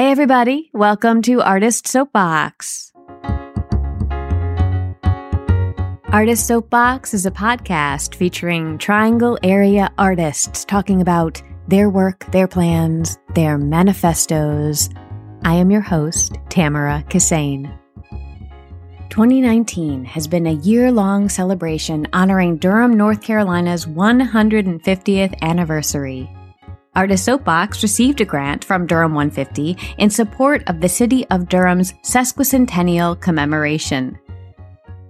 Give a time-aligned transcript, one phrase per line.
[0.00, 0.70] Hey, everybody.
[0.72, 2.90] Welcome to Artist Soapbox.
[6.08, 13.18] Artist Soapbox is a podcast featuring Triangle area artists talking about their work, their plans,
[13.34, 14.88] their manifestos.
[15.44, 17.70] I am your host, Tamara Kissane.
[19.10, 26.34] 2019 has been a year long celebration honoring Durham, North Carolina's 150th anniversary.
[26.96, 31.92] Artist Soapbox received a grant from Durham 150 in support of the City of Durham's
[32.04, 34.18] sesquicentennial commemoration.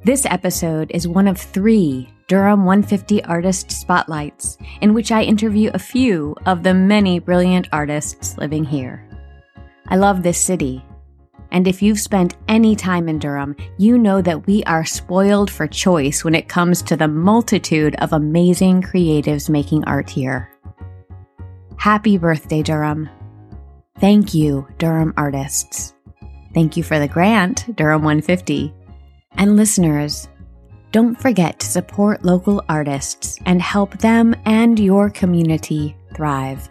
[0.05, 5.79] This episode is one of three Durham 150 Artist Spotlights, in which I interview a
[5.79, 9.09] few of the many brilliant artists living here.
[9.89, 10.85] I love this city,
[11.51, 15.67] and if you've spent any time in Durham, you know that we are spoiled for
[15.67, 20.51] choice when it comes to the multitude of amazing creatives making art here.
[21.81, 23.09] Happy birthday, Durham.
[24.01, 25.95] Thank you, Durham artists.
[26.53, 28.71] Thank you for the grant, Durham 150.
[29.39, 30.29] And listeners,
[30.93, 36.69] don't forget to support local artists and help them and your community thrive.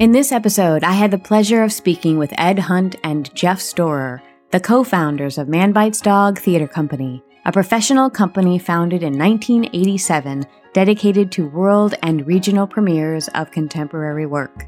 [0.00, 4.20] In this episode, I had the pleasure of speaking with Ed Hunt and Jeff Storer,
[4.50, 10.44] the co founders of Man Bites Dog Theater Company, a professional company founded in 1987
[10.72, 14.64] dedicated to world and regional premieres of contemporary work.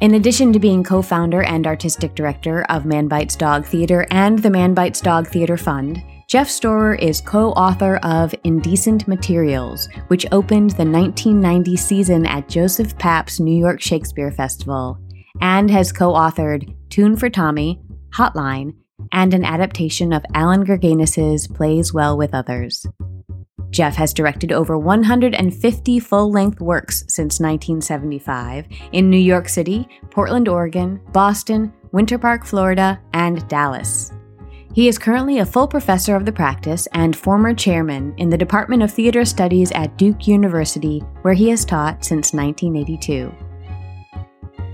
[0.00, 4.38] In addition to being co founder and artistic director of Man Bites Dog Theater and
[4.38, 10.24] the Man Bites Dog Theater Fund, Jeff Storer is co author of Indecent Materials, which
[10.32, 14.98] opened the 1990 season at Joseph Papp's New York Shakespeare Festival,
[15.42, 17.82] and has co authored Tune for Tommy,
[18.14, 18.72] Hotline,
[19.12, 22.86] and an adaptation of Allan Gurganus's Plays Well with Others.
[23.70, 30.48] Jeff has directed over 150 full length works since 1975 in New York City, Portland,
[30.48, 34.12] Oregon, Boston, Winter Park, Florida, and Dallas.
[34.72, 38.82] He is currently a full professor of the practice and former chairman in the Department
[38.82, 43.49] of Theater Studies at Duke University, where he has taught since 1982.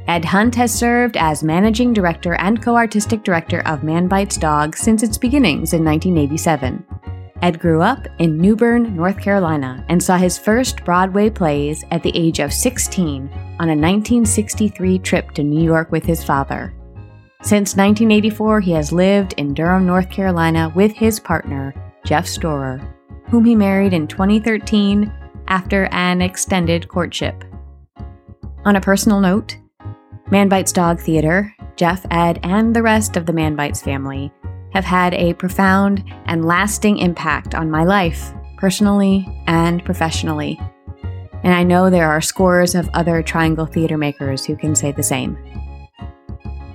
[0.08, 4.76] Ed Hunt has served as managing director and co artistic director of Man Bites Dog
[4.76, 6.84] since its beginnings in 1987.
[7.42, 12.02] Ed grew up in New Bern, North Carolina, and saw his first Broadway plays at
[12.02, 13.28] the age of 16
[13.58, 16.72] on a 1963 trip to New York with his father.
[17.42, 21.74] Since 1984, he has lived in Durham, North Carolina with his partner,
[22.04, 22.80] Jeff Storer,
[23.28, 25.12] whom he married in 2013
[25.48, 27.44] after an extended courtship.
[28.64, 29.56] On a personal note,
[30.28, 34.32] Man Bites Dog Theater, Jeff, Ed, and the rest of the Man Bites family
[34.72, 40.60] have had a profound and lasting impact on my life, personally and professionally.
[41.44, 45.02] And I know there are scores of other Triangle theater makers who can say the
[45.02, 45.38] same.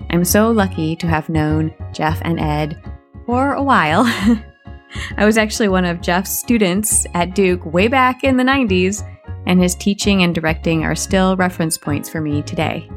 [0.09, 2.81] I'm so lucky to have known Jeff and Ed
[3.25, 4.03] for a while.
[5.17, 9.05] I was actually one of Jeff's students at Duke way back in the 90s,
[9.45, 12.89] and his teaching and directing are still reference points for me today.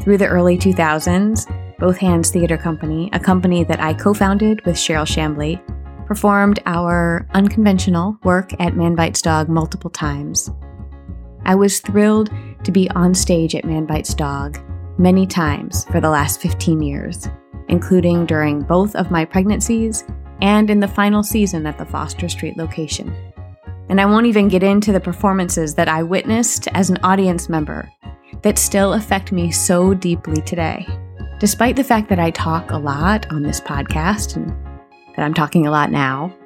[0.00, 4.76] Through the early 2000s, both Hands Theater Company, a company that I co founded with
[4.76, 5.60] Cheryl Chamblee,
[6.06, 10.50] performed our unconventional work at Man Bites Dog multiple times.
[11.44, 12.30] I was thrilled
[12.64, 14.58] to be on stage at Man Bites Dog
[14.98, 17.28] many times for the last 15 years,
[17.68, 20.04] including during both of my pregnancies
[20.42, 23.14] and in the final season at the Foster Street location.
[23.90, 27.92] And I won't even get into the performances that I witnessed as an audience member
[28.40, 30.86] that still affect me so deeply today
[31.40, 34.50] despite the fact that I talk a lot on this podcast and
[35.16, 36.36] that I'm talking a lot now,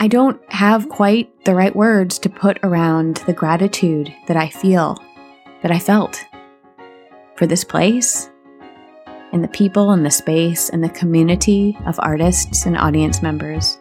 [0.00, 4.96] I don't have quite the right words to put around the gratitude that I feel,
[5.62, 6.24] that I felt
[7.36, 8.30] for this place
[9.32, 13.78] and the people and the space and the community of artists and audience members.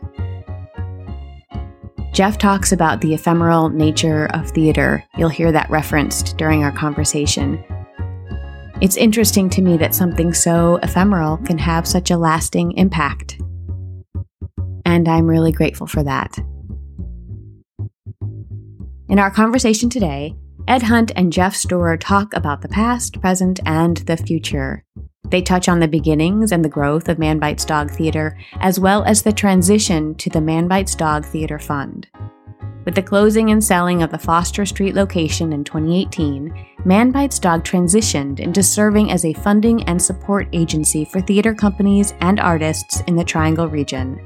[2.22, 5.04] Jeff talks about the ephemeral nature of theater.
[5.18, 7.64] You'll hear that referenced during our conversation.
[8.80, 13.42] It's interesting to me that something so ephemeral can have such a lasting impact.
[14.86, 16.38] And I'm really grateful for that.
[19.10, 20.36] In our conversation today,
[20.68, 24.86] Ed Hunt and Jeff Storer talk about the past, present, and the future.
[25.32, 29.04] They touch on the beginnings and the growth of Man Bites Dog Theater, as well
[29.06, 32.10] as the transition to the Man Bites Dog Theater Fund.
[32.84, 37.64] With the closing and selling of the Foster Street location in 2018, Man Bites Dog
[37.64, 43.16] transitioned into serving as a funding and support agency for theater companies and artists in
[43.16, 44.20] the Triangle region.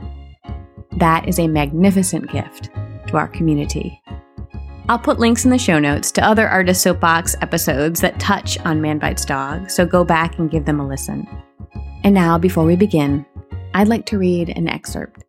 [0.97, 2.69] That is a magnificent gift
[3.07, 4.01] to our community.
[4.87, 8.81] I'll put links in the show notes to other Artist Soapbox episodes that touch on
[8.81, 11.27] Man Bites Dog, so go back and give them a listen.
[12.05, 13.25] And now, before we begin,
[13.73, 15.25] I'd like to read an excerpt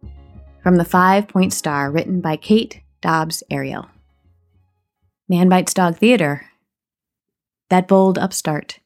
[0.63, 3.89] from the Five Point Star written by Kate Dobbs Ariail.
[5.29, 6.47] Man Bites Dog Theater.
[7.69, 8.81] That bold upstart.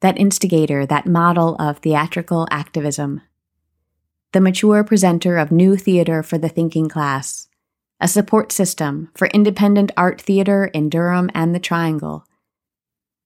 [0.00, 3.22] That instigator, that model of theatrical activism.
[4.32, 7.48] The mature presenter of new theater for the thinking class
[8.00, 12.24] a support system for independent art theater in Durham and the Triangle.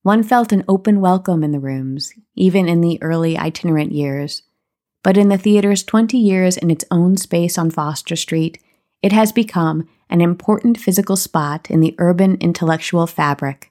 [0.03, 4.43] One felt an open welcome in the rooms, even in the early itinerant years.
[5.03, 8.63] But in the theater's 20 years in its own space on Foster Street,
[9.03, 13.71] it has become an important physical spot in the urban intellectual fabric,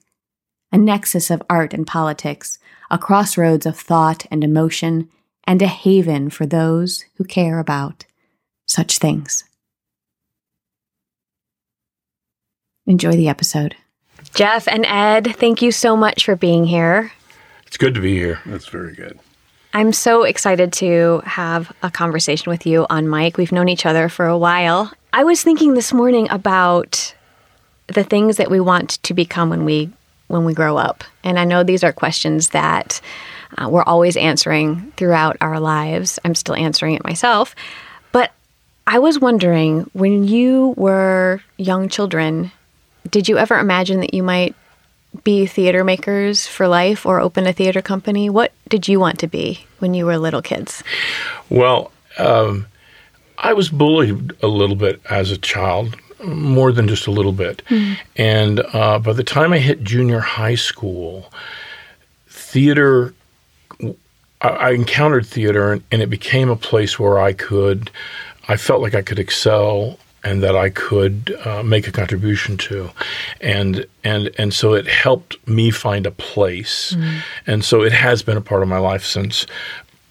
[0.72, 5.10] a nexus of art and politics, a crossroads of thought and emotion,
[5.46, 8.06] and a haven for those who care about
[8.68, 9.46] such things.
[12.86, 13.76] Enjoy the episode.
[14.34, 17.12] Jeff and Ed, thank you so much for being here.
[17.68, 18.40] It's good to be here.
[18.46, 19.20] That's very good.
[19.74, 23.38] I'm so excited to have a conversation with you on mic.
[23.38, 24.92] We've known each other for a while.
[25.14, 27.16] I was thinking this morning about
[27.88, 29.90] the things that we want to become when we
[30.28, 31.04] when we grow up.
[31.24, 33.02] And I know these are questions that
[33.58, 36.20] uh, we're always answering throughout our lives.
[36.24, 37.54] I'm still answering it myself.
[38.14, 38.32] But
[38.88, 42.52] I was wondering when you were young children,
[43.10, 44.56] did you ever imagine that you might
[45.24, 48.30] be theater makers for life or open a theater company?
[48.30, 50.84] What did you want to be when you were little kids?
[51.50, 52.68] Well, um,
[53.38, 57.64] I was bullied a little bit as a child, more than just a little bit.
[57.70, 57.98] Mm.
[58.16, 61.32] And uh, by the time I hit junior high school,
[62.28, 63.14] theater,
[64.42, 67.90] I, I encountered theater and, and it became a place where I could,
[68.48, 72.92] I felt like I could excel and that I could uh, make a contribution to,
[73.40, 77.22] and and and so it helped me find a place, mm.
[77.48, 79.46] and so it has been a part of my life since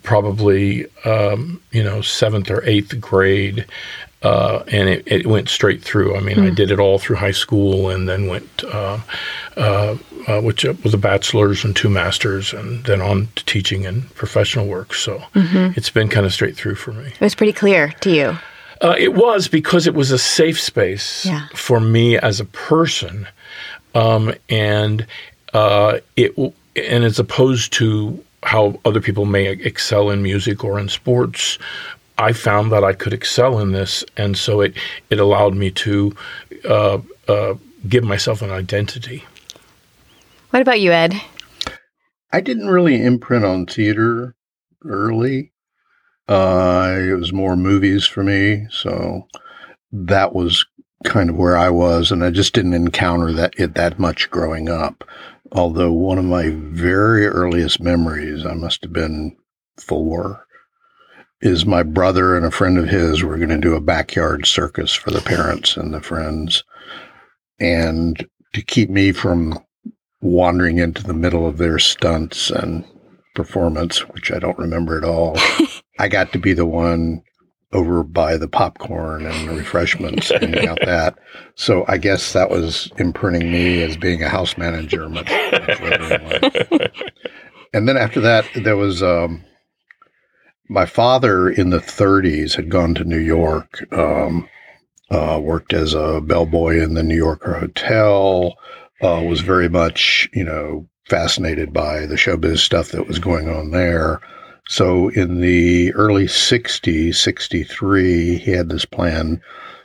[0.02, 3.66] probably um, you know seventh or eighth grade.
[4.22, 6.14] Uh, and it, it, went straight through.
[6.14, 6.46] I mean, mm.
[6.46, 8.98] I did it all through high school, and then went, uh,
[9.56, 9.96] uh,
[10.28, 14.66] uh which was a bachelor's and two masters, and then on to teaching and professional
[14.66, 14.92] work.
[14.92, 15.72] So mm-hmm.
[15.74, 17.06] it's been kind of straight through for me.
[17.06, 18.36] It was pretty clear to you.
[18.82, 21.48] Uh, it was because it was a safe space yeah.
[21.54, 23.28] for me as a person,
[23.94, 25.06] um, and
[25.52, 26.34] uh, it
[26.76, 31.58] and as opposed to how other people may excel in music or in sports,
[32.16, 34.74] I found that I could excel in this, and so it
[35.10, 36.16] it allowed me to
[36.64, 36.98] uh,
[37.28, 37.54] uh
[37.88, 39.24] give myself an identity.
[40.50, 41.20] What about you, Ed?
[42.32, 44.34] I didn't really imprint on theater
[44.84, 45.52] early.
[46.30, 49.26] Uh, it was more movies for me, so
[49.90, 50.64] that was
[51.04, 54.68] kind of where I was, and I just didn't encounter that it that much growing
[54.68, 55.02] up.
[55.50, 59.36] Although one of my very earliest memories, I must have been
[59.76, 60.46] four,
[61.40, 64.94] is my brother and a friend of his were going to do a backyard circus
[64.94, 66.62] for the parents and the friends,
[67.58, 69.58] and to keep me from
[70.20, 72.84] wandering into the middle of their stunts and
[73.34, 75.36] performance, which I don't remember at all.
[76.00, 77.22] I got to be the one
[77.72, 81.18] over by the popcorn and the refreshments and out that.
[81.54, 86.90] So I guess that was imprinting me as being a house manager much, much.
[87.72, 89.44] And then after that, there was um,
[90.68, 94.48] my father in the 30s had gone to New York, um,
[95.10, 98.56] uh, worked as a bellboy in the New Yorker Hotel,
[99.02, 103.70] uh, was very much, you know, fascinated by the showbiz stuff that was going on
[103.70, 104.20] there.
[104.70, 109.42] So in the early 60s, 63, he had this plan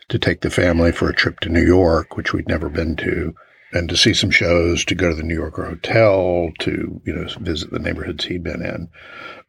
[0.10, 3.34] to take the family for a trip to New York, which we'd never been to,
[3.74, 7.28] and to see some shows, to go to the New Yorker Hotel, to, you know,
[7.40, 8.88] visit the neighborhoods he'd been in.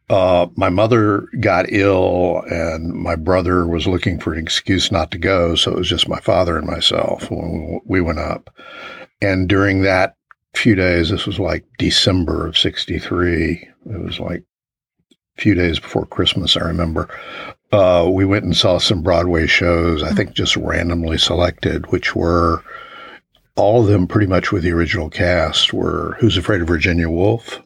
[0.09, 5.19] Uh, my mother got ill and my brother was looking for an excuse not to
[5.19, 5.53] go.
[5.53, 8.49] So it was just my father and myself when we went up.
[9.21, 10.15] And during that
[10.55, 13.69] few days, this was like December of 63.
[13.85, 14.43] It was like
[15.37, 17.09] few days before Christmas, I remember.
[17.71, 22.63] Uh, we went and saw some Broadway shows, I think just randomly selected, which were
[23.55, 27.59] all of them pretty much with the original cast were Who's Afraid of Virginia Woolf?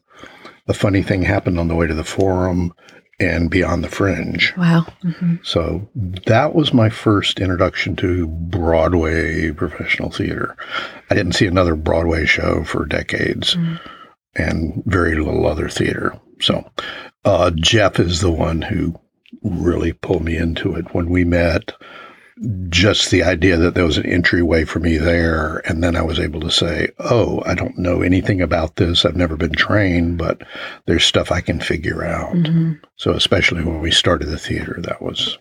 [0.68, 2.74] A funny thing happened on the way to the forum
[3.20, 4.54] and Beyond the Fringe.
[4.58, 4.88] Wow.
[5.04, 5.36] Mm-hmm.
[5.44, 10.56] So that was my first introduction to Broadway professional theater.
[11.10, 13.80] I didn't see another Broadway show for decades mm.
[14.36, 16.20] And very little other theater.
[16.40, 16.70] So
[17.26, 19.00] uh, Jeff is the one who
[19.44, 20.94] really pulled me into it.
[20.94, 21.74] When we met,
[22.70, 25.58] just the idea that there was an entryway for me there.
[25.70, 29.06] And then I was able to say, oh, I don't know anything about this.
[29.06, 30.42] I've never been trained, but
[30.88, 32.34] there's stuff I can figure out.
[32.34, 32.74] Mm-hmm.
[32.96, 35.38] So, especially when we started the theater, that was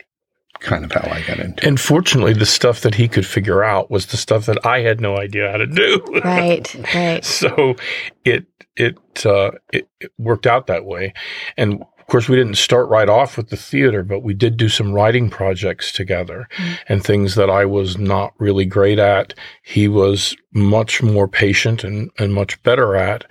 [0.59, 1.67] kind of how I got into it.
[1.67, 5.01] And fortunately, the stuff that he could figure out was the stuff that I had
[5.01, 6.05] no idea how to do.
[6.23, 7.25] Right, right.
[7.25, 7.77] so
[8.25, 8.47] it
[8.81, 11.13] it, uh, it it worked out that way,
[11.57, 14.69] and of course we didn't start right off with the theater, but we did do
[14.69, 16.79] some writing projects together, Mm.
[16.89, 19.35] and things that I was not really great at.
[19.63, 23.25] He was much more patient and and much better at,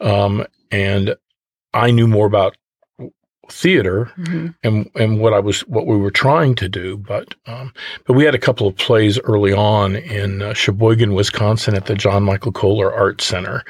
[0.00, 1.14] um, and
[1.72, 2.56] I knew more about
[3.50, 4.54] theater Mhm.
[4.64, 6.96] and and what I was what we were trying to do.
[6.96, 7.72] But um,
[8.06, 11.94] but we had a couple of plays early on in uh, Sheboygan, Wisconsin, at the
[11.94, 13.62] John Michael Kohler Art Center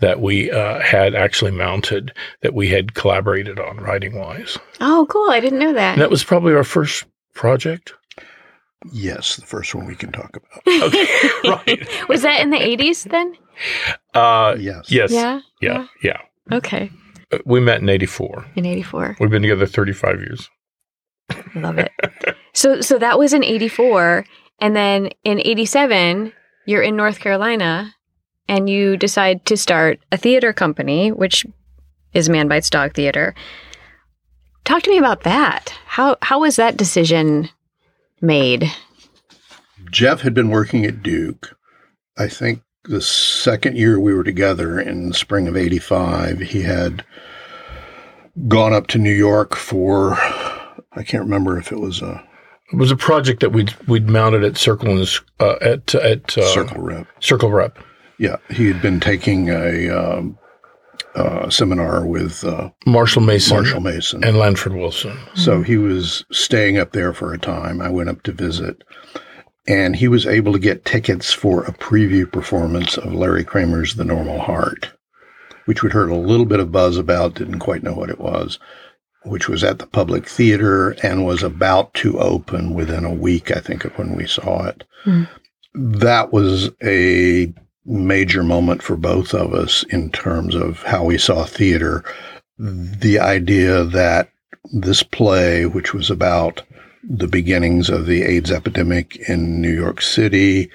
[0.00, 4.58] that we uh, had actually mounted that we had collaborated on writing wise.
[4.80, 5.30] Oh, cool.
[5.30, 5.92] I didn't know that.
[5.92, 7.92] And that was probably our first project.
[8.92, 10.62] Yes, the first one we can talk about.
[10.82, 11.06] Okay,
[11.44, 11.86] right.
[12.08, 13.36] Was that in the 80s then?
[14.14, 14.90] Uh, Yes.
[14.90, 15.10] yes.
[15.12, 15.40] Yeah.
[15.60, 15.86] Yeah.
[16.02, 16.16] Yeah.
[16.50, 16.90] Okay.
[17.44, 18.46] We met in '84.
[18.56, 19.16] In 84.
[19.20, 20.50] We've been together 35 years.
[21.54, 21.92] Love it.
[22.52, 24.24] so so that was in 84
[24.58, 26.32] and then in 87
[26.66, 27.94] you're in North Carolina
[28.48, 31.46] and you decide to start a theater company which
[32.12, 33.34] is Man Bites Dog Theater.
[34.64, 35.72] Talk to me about that.
[35.86, 37.48] How how was that decision
[38.20, 38.70] made?
[39.90, 41.56] Jeff had been working at Duke.
[42.16, 43.00] I think the
[43.40, 47.04] second year we were together in the spring of 85, he had
[48.48, 50.12] gone up to New York for,
[50.92, 52.24] I can't remember if it was a
[52.72, 55.08] It was a project that we'd we'd mounted at Circle and
[55.40, 57.06] uh, at at uh, circle rep.
[57.20, 57.78] Circle Rep.
[58.18, 60.38] Yeah, he had been taking a um,
[61.14, 64.22] uh, seminar with uh, Marshall Mason, Marshall Mason.
[64.22, 65.18] and Lanford Wilson.
[65.34, 67.80] So he was staying up there for a time.
[67.80, 68.84] I went up to visit,
[69.70, 74.04] and he was able to get tickets for a preview performance of Larry Kramer's The
[74.04, 74.90] Normal Heart,
[75.66, 78.58] which we'd heard a little bit of buzz about, didn't quite know what it was,
[79.26, 83.60] which was at the Public Theater and was about to open within a week, I
[83.60, 84.82] think, of when we saw it.
[85.04, 85.24] Hmm.
[85.74, 87.54] That was a
[87.86, 92.02] major moment for both of us in terms of how we saw theater.
[92.58, 94.30] The idea that
[94.72, 96.62] this play, which was about
[97.02, 100.70] the beginnings of the AIDS epidemic in New York City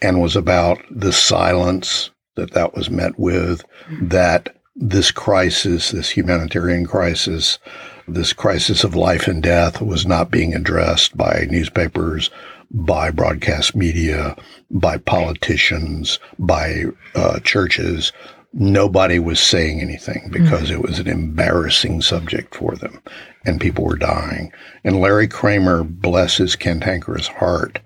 [0.00, 3.64] and was about the silence that that was met with,
[4.00, 7.58] that this crisis, this humanitarian crisis,
[8.06, 12.30] this crisis of life and death was not being addressed by newspapers,
[12.70, 14.36] by broadcast media,
[14.70, 18.12] by politicians, by uh, churches.
[18.52, 23.02] Nobody was saying anything because it was an embarrassing subject for them
[23.44, 24.52] and people were dying.
[24.84, 27.80] And Larry Kramer, bless his cantankerous heart,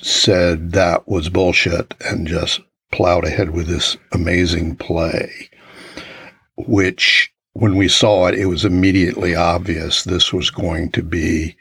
[0.00, 2.60] said that was bullshit and just
[2.92, 5.48] plowed ahead with this amazing play,
[6.56, 11.56] which when we saw it, it was immediately obvious this was going to be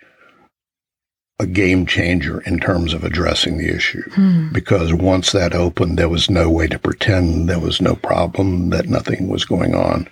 [1.40, 4.04] a game changer in terms of addressing the issue.
[4.52, 8.90] Because once that opened, there was no way to pretend there was no problem, that
[8.90, 10.08] nothing was going on.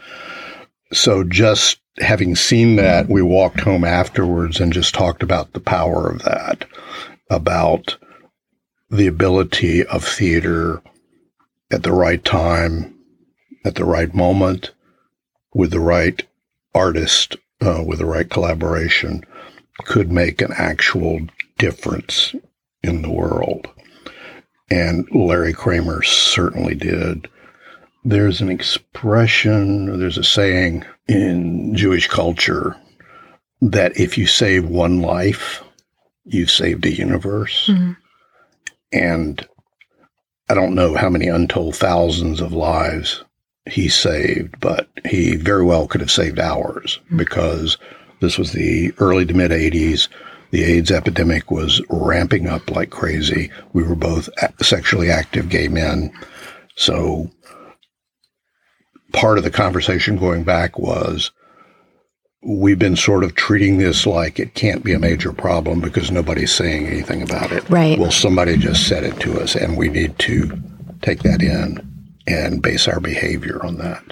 [0.93, 6.09] So just having seen that, we walked home afterwards and just talked about the power
[6.09, 6.63] of that,
[7.29, 7.97] about
[8.89, 10.81] the ability of theater
[11.71, 12.97] at the right time,
[13.65, 14.71] at the right moment,
[15.53, 16.25] with the right
[16.73, 19.25] artist, uh, with the right collaboration,
[19.85, 21.21] could make an actual
[21.57, 22.33] difference
[22.83, 23.67] in the world.
[24.69, 27.27] And Larry Kramer certainly did.
[28.03, 32.75] There's an expression, there's a saying in Jewish culture
[33.61, 35.63] that if you save one life,
[36.25, 37.67] you've saved a universe.
[37.67, 37.97] Mhm.
[38.91, 39.47] And
[40.49, 43.23] I don't know how many untold thousands of lives
[43.65, 47.77] he saved, but he very well could have saved ours because
[48.19, 50.07] this was the early to mid 80s.
[50.51, 53.51] The AIDS epidemic was ramping up like crazy.
[53.73, 54.29] We were both
[54.61, 56.11] sexually active gay men.
[56.75, 57.29] So
[59.13, 61.31] part of the conversation going back was
[62.43, 66.53] we've been sort of treating this like it can't be a major problem because nobody's
[66.53, 67.69] saying anything about it.
[67.69, 67.99] Right.
[67.99, 70.49] Well, somebody just said it to us, and we need to
[71.01, 71.83] take that in
[72.27, 74.03] and base our behavior on that.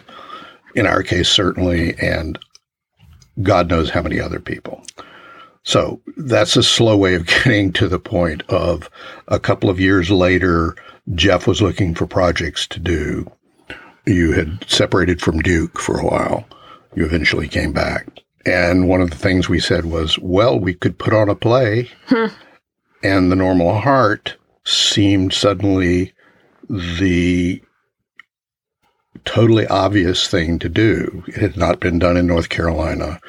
[0.75, 2.37] In our case, certainly, and
[3.41, 4.83] God knows how many other people.
[5.63, 8.89] So that's a slow way of getting to the point of
[9.27, 10.75] a couple of years later,
[11.13, 13.29] Jeff was looking for projects to do.
[14.05, 16.45] You had separated from Duke for a while.
[16.95, 18.07] You eventually came back.
[18.45, 21.89] And one of the things we said was, well, we could put on a play
[22.07, 22.27] hmm.
[23.05, 26.11] And the normal heart seemed suddenly
[26.67, 27.61] the
[29.25, 31.23] totally obvious thing to do.
[31.27, 33.19] It had not been done in North Carolina.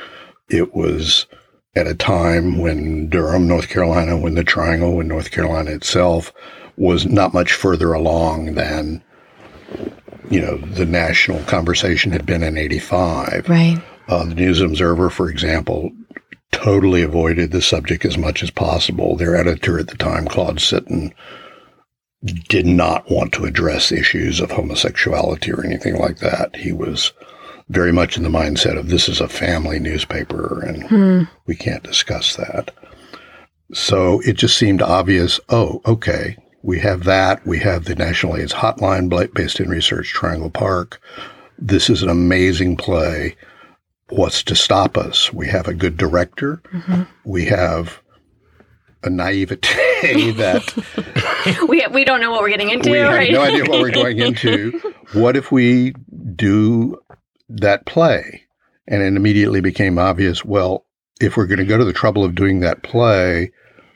[0.48, 1.26] It was
[1.74, 6.32] at a time when Durham, North Carolina, when the Triangle, when North Carolina itself
[6.76, 9.02] was not much further along than,
[10.30, 13.48] you know, the national conversation had been in 85.
[13.48, 13.82] Right.
[14.08, 15.90] Uh, the News Observer, for example,
[16.52, 19.16] totally avoided the subject as much as possible.
[19.16, 21.12] Their editor at the time, Claude Sitton,
[22.26, 26.54] did not want to address issues of homosexuality or anything like that.
[26.56, 27.12] He was
[27.68, 31.22] very much in the mindset of this is a family newspaper and Hmm.
[31.46, 32.70] we can't discuss that.
[33.72, 35.40] So it just seemed obvious.
[35.48, 36.36] Oh, okay.
[36.62, 37.44] We have that.
[37.46, 41.00] We have the National AIDS Hotline based in Research Triangle Park.
[41.58, 43.36] This is an amazing play.
[44.08, 45.32] What's to stop us?
[45.32, 46.62] We have a good director.
[47.24, 48.00] We have
[49.02, 53.28] a naivete that We, we don't know what we're getting into, we right?
[53.28, 54.80] have no idea what we're going into.
[55.12, 55.94] What if we
[56.34, 56.98] do
[57.48, 58.42] that play?
[58.88, 60.84] And it immediately became obvious well,
[61.20, 63.52] if we're going to go to the trouble of doing that play,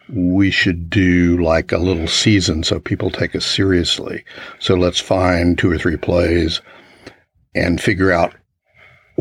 [0.08, 4.24] we should do like a little season so people take us seriously.
[4.60, 6.60] So let's find two or three plays
[7.54, 8.34] and figure out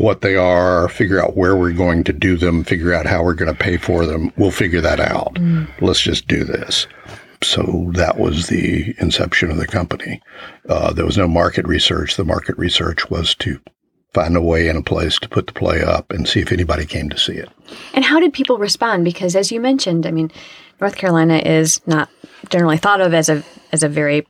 [0.00, 3.34] what they are, figure out where we're going to do them, figure out how we're
[3.34, 4.32] going to pay for them.
[4.36, 5.38] We'll figure that out.
[5.80, 6.86] Let's just do this.
[7.42, 10.20] So that was the inception of the company.
[10.68, 12.16] Uh, there was no market research.
[12.16, 13.60] The market research was to
[14.12, 16.84] find a way and a place to put the play up and see if anybody
[16.84, 17.48] came to see it.
[17.94, 19.04] And how did people respond?
[19.04, 20.30] Because as you mentioned, I mean,
[20.80, 22.08] North Carolina is not
[22.48, 23.42] generally thought of as a
[23.72, 24.26] as a very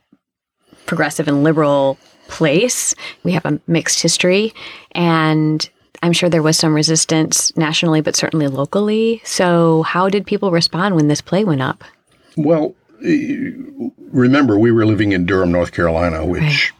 [0.85, 1.97] progressive and liberal
[2.31, 2.95] place.
[3.23, 4.53] We have a mixed history,
[4.93, 5.69] and
[6.01, 9.21] I'm sure there was some resistance nationally, but certainly locally.
[9.23, 11.83] So, how did people respond when this play went up?
[12.37, 12.73] Well,
[13.05, 13.51] eh,
[14.11, 16.73] remember, we were living in Durham, North Carolina, which,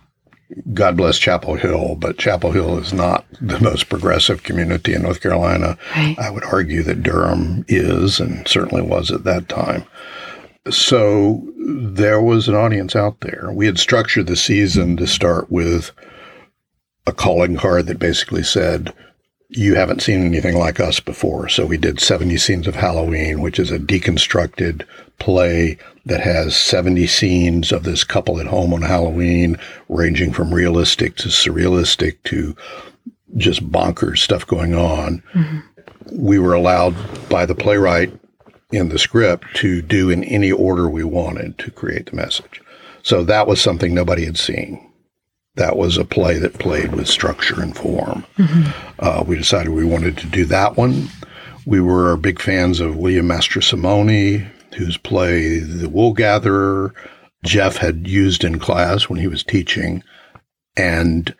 [0.73, 5.21] God bless Chapel Hill, but Chapel Hill is not the most progressive community in North
[5.21, 5.77] Carolina.
[5.95, 6.17] Right.
[6.17, 9.83] I would argue that Durham is, and certainly was at that time.
[10.69, 13.51] So there was an audience out there.
[13.53, 15.91] We had structured the season to start with
[17.05, 18.93] a calling card that basically said,
[19.49, 21.49] you haven't seen anything like us before.
[21.49, 24.85] So we did 70 scenes of Halloween, which is a deconstructed
[25.19, 29.57] play that has 70 scenes of this couple at home on Halloween,
[29.89, 32.55] ranging from realistic to surrealistic to
[33.35, 35.21] just bonkers stuff going on.
[35.33, 35.59] Mm-hmm.
[36.11, 36.95] We were allowed
[37.29, 38.11] by the playwright
[38.71, 42.61] in the script to do in any order we wanted to create the message.
[43.03, 44.87] So that was something nobody had seen.
[45.55, 48.25] That was a play that played with structure and form.
[48.99, 51.09] Uh, we decided we wanted to do that one.
[51.65, 56.93] We were big fans of William Mastrosimone, whose play The Wool Gatherer
[57.43, 60.03] Jeff had used in class when he was teaching,
[60.77, 61.35] and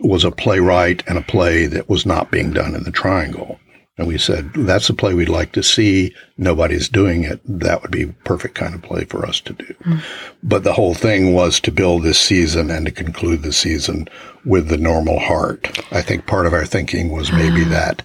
[0.00, 3.60] was a playwright and a play that was not being done in the Triangle.
[3.98, 6.14] And we said, that's a play we'd like to see.
[6.38, 7.40] Nobody's doing it.
[7.44, 9.74] That would be perfect kind of play for us to do.
[9.82, 9.98] Hmm.
[10.42, 14.08] But the whole thing was to build this season and to conclude the season
[14.46, 15.78] with the normal heart.
[15.92, 17.68] I think part of our thinking was maybe ah.
[17.68, 18.02] that,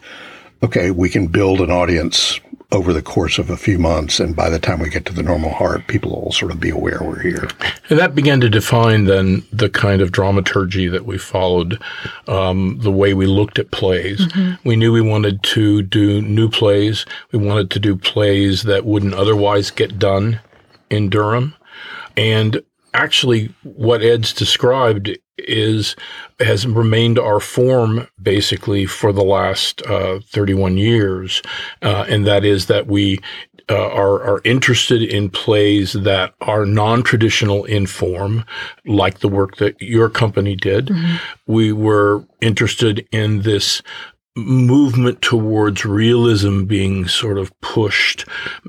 [0.62, 2.39] okay, we can build an audience
[2.71, 4.19] over the course of a few months.
[4.19, 6.69] And by the time we get to the normal heart, people will sort of be
[6.69, 7.47] aware we're here.
[7.89, 11.82] And that began to define then the kind of dramaturgy that we followed,
[12.27, 14.27] um, the way we looked at plays.
[14.65, 17.06] We knew we wanted to do new plays.
[17.32, 20.41] We wanted to do plays that wouldn't otherwise get done
[20.89, 21.56] in Durham.
[22.17, 22.62] And
[22.93, 25.95] actually, what Ed's described is
[26.39, 31.41] has remained our form basically for the last uh, 31 years,
[31.82, 33.19] uh, and that is that we
[33.69, 38.45] uh, are are interested in plays that are non-traditional in form,
[38.86, 40.89] like the work that your company did.
[41.47, 43.82] We were interested in this
[44.38, 48.26] movement towards realism being sort of pushed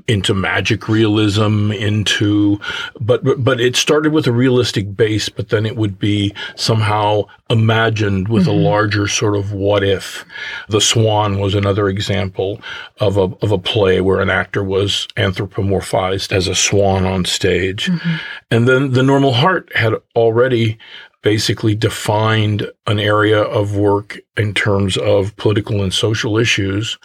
[0.07, 2.59] into magic realism into
[2.99, 7.23] but but, but it started with a realistic base but then it would be somehow
[7.49, 8.63] imagined with a mm-hmm.
[8.63, 10.25] larger sort of what if.
[10.69, 12.61] The swan was another example
[12.99, 17.87] of a of a play where an actor was anthropomorphized as a swan on stage.
[17.87, 18.15] Mm-hmm.
[18.51, 20.77] And then the normal heart had already
[21.21, 26.97] basically defined an area of work in terms of political and social issues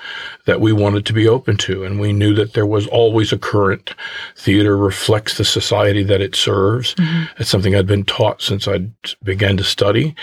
[0.46, 1.83] that we wanted to be open to.
[1.85, 3.94] And we knew that there was always a current.
[4.37, 6.94] Theater reflects the society that it serves.
[6.94, 7.24] Mm-hmm.
[7.38, 8.87] It's something I'd been taught since I
[9.24, 10.14] began to study.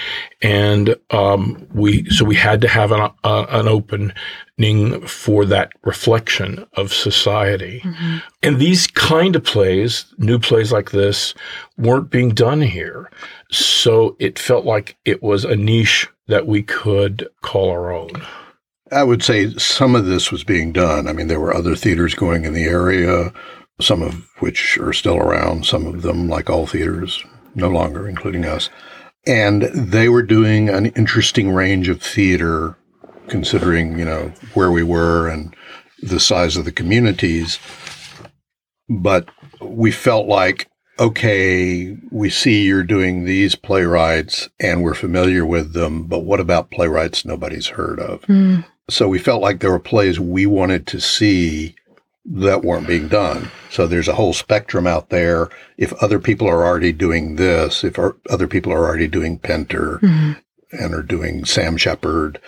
[0.42, 4.14] And um, we, so we had to have an, uh, an opening
[5.08, 7.82] for that reflection of society.
[7.84, 8.18] Mm-hmm.
[8.44, 11.34] And these kind of plays, new plays like this,
[11.78, 13.10] weren't being done here.
[13.52, 18.12] So it felt like it was a niche that we could call our own.
[18.92, 21.08] I would say some of this was being done.
[21.08, 23.32] I mean, there were other theaters going in the area,
[23.80, 27.24] some of which are still around, some of them, like all theaters,
[27.56, 28.70] no longer, including us.
[29.26, 32.76] And they were doing an interesting range of theater,
[33.32, 35.56] considering, you know, where we were and
[36.04, 37.60] the size of the communities.
[38.88, 40.68] But we felt like
[41.00, 46.70] okay, we see you're doing these playwrights and we're familiar with them, but what about
[46.70, 48.22] playwrights nobody's heard of?
[48.24, 48.64] Mm.
[48.88, 51.76] So we felt like there were plays we wanted to see
[52.26, 53.50] that weren't being done.
[53.72, 55.50] So there's a whole spectrum out there.
[55.78, 57.98] If other people are already doing this, if
[58.30, 60.34] other people are already doing Pinter mm-hmm.
[60.72, 62.40] and are doing Sam Shepard,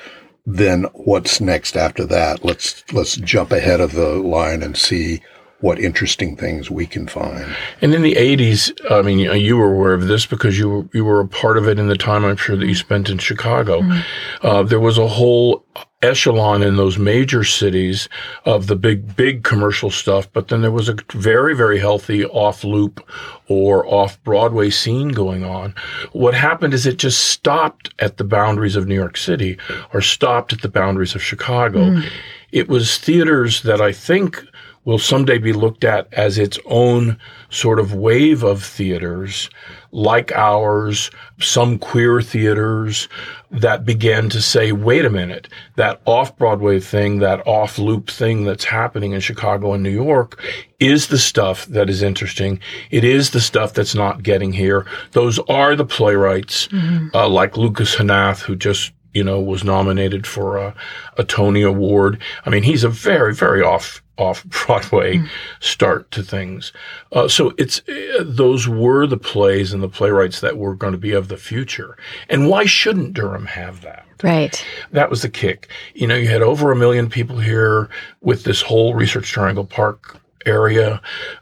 [0.46, 2.44] then what's next after that?
[2.44, 5.22] Let's let's jump ahead of the line and see
[5.64, 7.56] what interesting things we can find.
[7.82, 11.06] And in the 80s, I mean, you were aware of this because you were, you
[11.06, 13.80] were a part of it in the time I'm sure that you spent in Chicago.
[13.80, 14.46] Mm-hmm.
[14.46, 15.66] Uh, there was a whole
[16.02, 18.10] echelon in those major cities
[18.44, 22.66] of the big, big commercial stuff, but then there was a very, very healthy off
[22.66, 23.00] loop
[23.48, 25.74] or off Broadway scene going on.
[26.12, 29.58] What happened is it just stopped at the boundaries of New York City
[29.94, 31.86] or stopped at the boundaries of Chicago.
[31.86, 32.10] Mm.
[32.52, 34.46] It was theaters that I think
[34.86, 37.18] will someday be looked at as its own
[37.50, 39.50] sort of wave of theaters
[39.92, 43.08] like ours, some queer theaters
[43.52, 48.44] that began to say, wait a minute, that off Broadway thing, that off loop thing
[48.44, 50.42] that's happening in Chicago and New York
[50.80, 52.60] is the stuff that is interesting.
[52.90, 54.88] It is the stuff that's not getting here.
[55.12, 57.16] Those are the playwrights mm-hmm.
[57.16, 60.74] uh, like Lucas Hnath, who just you know, was nominated for a,
[61.18, 62.20] a Tony Award.
[62.46, 65.30] I mean, he's a very, very off off Broadway mm.
[65.60, 66.72] start to things.
[67.12, 71.00] Uh, so it's uh, those were the plays and the playwrights that were going to
[71.00, 71.98] be of the future.
[72.30, 74.06] And why shouldn't Durham have that?
[74.22, 74.66] Right.
[74.92, 75.70] That was the kick.
[75.94, 77.90] You know, you had over a million people here
[78.22, 81.02] with this whole Research Triangle Park area,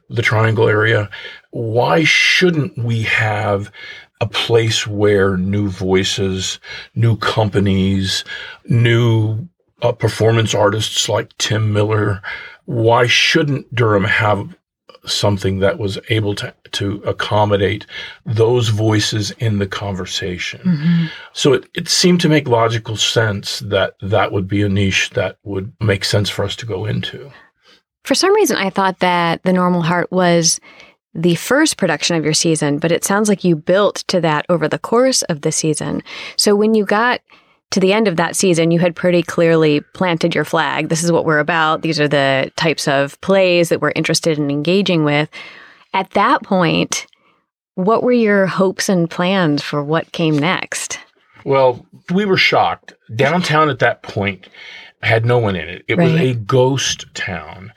[0.09, 1.09] the Triangle area.
[1.51, 3.71] Why shouldn't we have
[4.19, 6.59] a place where new voices,
[6.95, 8.23] new companies,
[8.65, 9.47] new
[9.81, 12.21] uh, performance artists like Tim Miller,
[12.71, 14.55] why shouldn't Durham have
[15.05, 17.85] something that was able to to accommodate
[18.25, 20.61] those voices in the conversation.
[20.61, 21.05] Mm-hmm.
[21.33, 25.37] So it, it seemed to make logical sense that that would be a niche that
[25.43, 27.29] would make sense for us to go into.
[28.05, 30.61] For some reason, I thought that The Normal Heart was
[31.13, 34.69] the first production of your season, but it sounds like you built to that over
[34.69, 36.03] the course of the season.
[36.37, 37.19] So when you got
[37.71, 40.89] to the end of that season, you had pretty clearly planted your flag.
[40.89, 41.81] This is what we're about.
[41.81, 45.29] These are the types of plays that we're interested in engaging with.
[45.93, 47.07] At that point,
[47.75, 50.99] what were your hopes and plans for what came next?
[51.45, 52.93] Well, we were shocked.
[53.15, 54.47] Downtown at that point
[55.01, 55.83] had no one in it.
[55.87, 56.11] It right.
[56.11, 57.73] was a ghost town.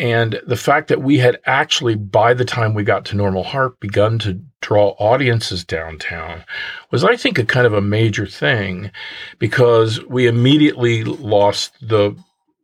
[0.00, 3.80] And the fact that we had actually, by the time we got to Normal Heart,
[3.80, 6.42] begun to draw audiences downtown
[6.90, 8.92] was, I think, a kind of a major thing
[9.38, 12.16] because we immediately lost the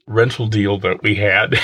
[0.07, 1.57] rental deal that we had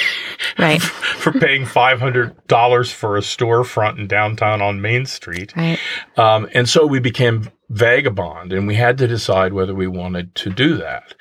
[0.59, 0.83] right.
[0.83, 5.57] for paying $500 for a storefront in downtown on main street.
[5.57, 5.79] Right.
[6.19, 10.51] Um, and so we became vagabond and we had to decide whether we wanted to
[10.51, 11.15] do that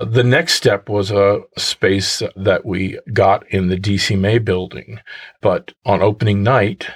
[0.00, 5.00] the next step was a space that we got in the dc may building
[5.40, 6.88] but on opening night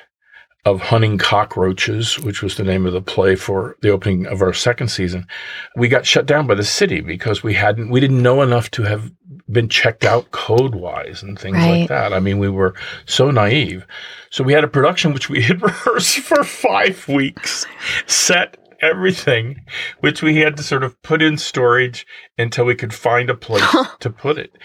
[0.67, 4.53] of Hunting Cockroaches, which was the name of the play for the opening of our
[4.53, 5.27] second season,
[5.75, 8.83] we got shut down by the city because we hadn't, we didn't know enough to
[8.83, 9.11] have
[9.51, 11.81] been checked out code wise and things right.
[11.81, 12.13] like that.
[12.13, 12.75] I mean, we were
[13.07, 13.87] so naive.
[14.31, 17.67] So we had a production which we had rehearsed for five weeks,
[18.07, 19.65] set everything,
[20.01, 22.07] which we had to sort of put in storage
[22.39, 23.65] until we could find a place
[24.01, 24.57] to put it.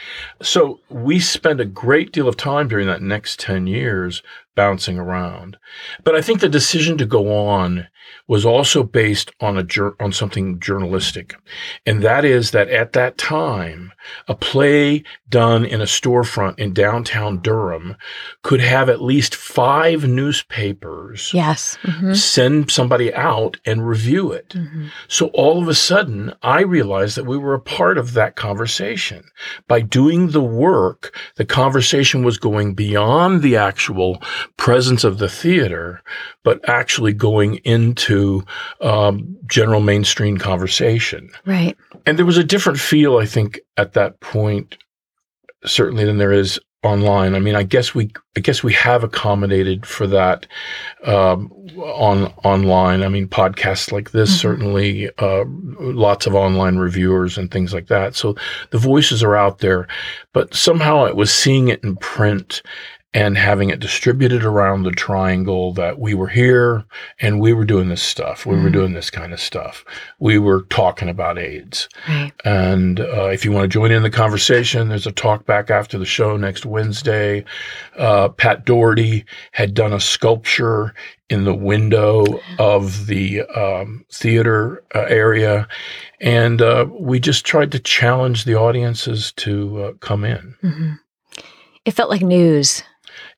[0.42, 4.24] So we spent a great deal of time during that next 10 years
[4.56, 5.58] bouncing around.
[6.04, 7.88] But I think the decision to go on
[8.28, 11.36] was also based on a jur- on something journalistic,
[11.86, 13.92] and that is that at that time,
[14.28, 15.04] a play
[15.36, 17.98] done in a storefront in downtown Durham
[18.42, 21.34] could have at least five newspapers.
[21.34, 21.78] Yes.
[21.84, 22.14] Mm-hmm.
[22.14, 24.52] Send somebody out and review it.
[24.52, 24.88] Mm-hmm.
[25.10, 29.26] So all of a sudden, I realized that we were a part of that conversation.
[29.68, 34.24] By doing the work, the conversation was going beyond the actual
[34.56, 36.02] presence of the theater,
[36.46, 38.46] but actually going into
[38.80, 41.30] um, general mainstream conversation.
[41.46, 41.76] Right.
[42.06, 44.78] And there was a different feel, I think, at that point,
[45.66, 47.34] certainly than there is online.
[47.34, 50.46] I mean, I guess we, I guess we have accommodated for that
[51.04, 53.02] um, on online.
[53.02, 54.40] I mean, podcasts like this Mhm.
[54.40, 55.46] certainly, uh,
[55.80, 58.16] lots of online reviewers and things like that.
[58.16, 58.36] So
[58.70, 59.88] the voices are out there,
[60.34, 62.62] but somehow it was seeing it in print
[63.16, 66.84] and having it distributed around the triangle that we were here
[67.22, 68.46] and we were doing this stuff.
[68.46, 68.74] We were Mhm.
[68.74, 69.86] doing this kind of stuff.
[70.20, 71.88] We were talking about AIDS.
[72.10, 72.34] Right.
[72.44, 75.98] And uh, if you want to join in the conversation, there's a talk back after
[75.98, 77.46] the show next Wednesday.
[77.98, 79.24] Uh, Pat Doherty
[79.54, 80.94] had done a sculpture
[81.30, 82.26] in the window
[82.60, 85.70] of the um, theater uh, area.
[86.20, 90.56] And uh, we just tried to challenge the audiences to uh, come in.
[90.62, 90.92] hmm
[91.86, 92.84] It felt like news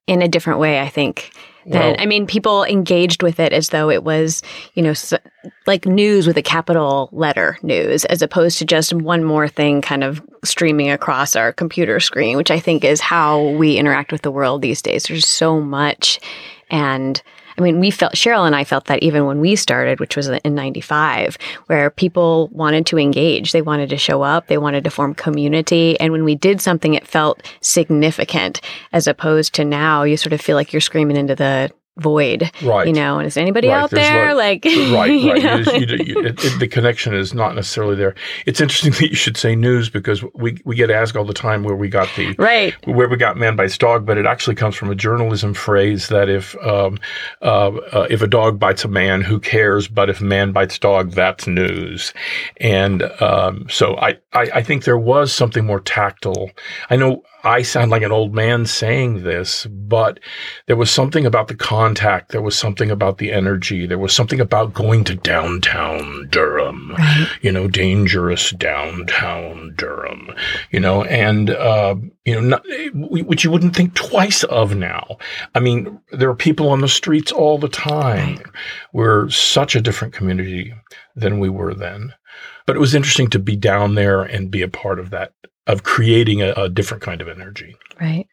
[0.07, 1.31] in a different way, I think.
[1.65, 4.41] Than, Well- I mean, people engaged with it as though it was,
[4.73, 5.13] you know, s
[5.65, 10.03] like news with a capital letter news, as opposed to just one more thing kind
[10.03, 14.31] of streaming across our computer screen, which I think is how we interact with the
[14.31, 15.03] world these days.
[15.03, 16.21] There's so much.
[16.69, 17.21] And
[17.57, 20.27] I mean, we felt, Cheryl and I felt that even when we started, which was
[20.27, 23.51] in 95, where people wanted to engage.
[23.51, 24.47] They wanted to show up.
[24.47, 25.99] They wanted to form community.
[25.99, 28.61] And when we did something, it felt significant
[28.93, 32.87] as opposed to now you sort of feel like you're screaming into the void, Right.
[32.87, 34.33] you know, and is anybody Right, out there's there?
[34.33, 34.71] Like, right,
[35.11, 35.43] you right.
[35.43, 38.15] know, You just- you you- it- it- the connection is not necessarily there.
[38.45, 41.63] It's interesting that you should say news because we, we get asked all the time
[41.63, 42.73] where we got the right.
[42.87, 46.29] where we got man bites dog, but it actually comes from a journalism phrase that
[46.29, 46.97] if um,
[47.41, 49.87] uh, uh, if a dog bites a man, who cares?
[49.87, 52.13] But if man bites dog, that's news.
[52.57, 56.49] And um, so I, I I think there was something more tactile.
[56.89, 60.19] I know I sound like an old man saying this, but
[60.65, 62.31] there was something about the contact.
[62.31, 63.85] There was something about the energy.
[63.85, 67.27] There was something about going to downtown Durham Right.
[67.41, 70.29] you know, dangerous downtown Durham,
[70.71, 75.17] you know, and, uh, you know, not, which you wouldn't think twice of now.
[75.55, 78.39] I mean, there are people on the streets all the time.
[78.91, 80.73] We're such a different community
[81.15, 82.13] than we were then.
[82.65, 85.31] But it was interesting to be down there and be a part of that,
[85.67, 87.75] of creating a, a different kind of energy.
[87.99, 88.27] Right.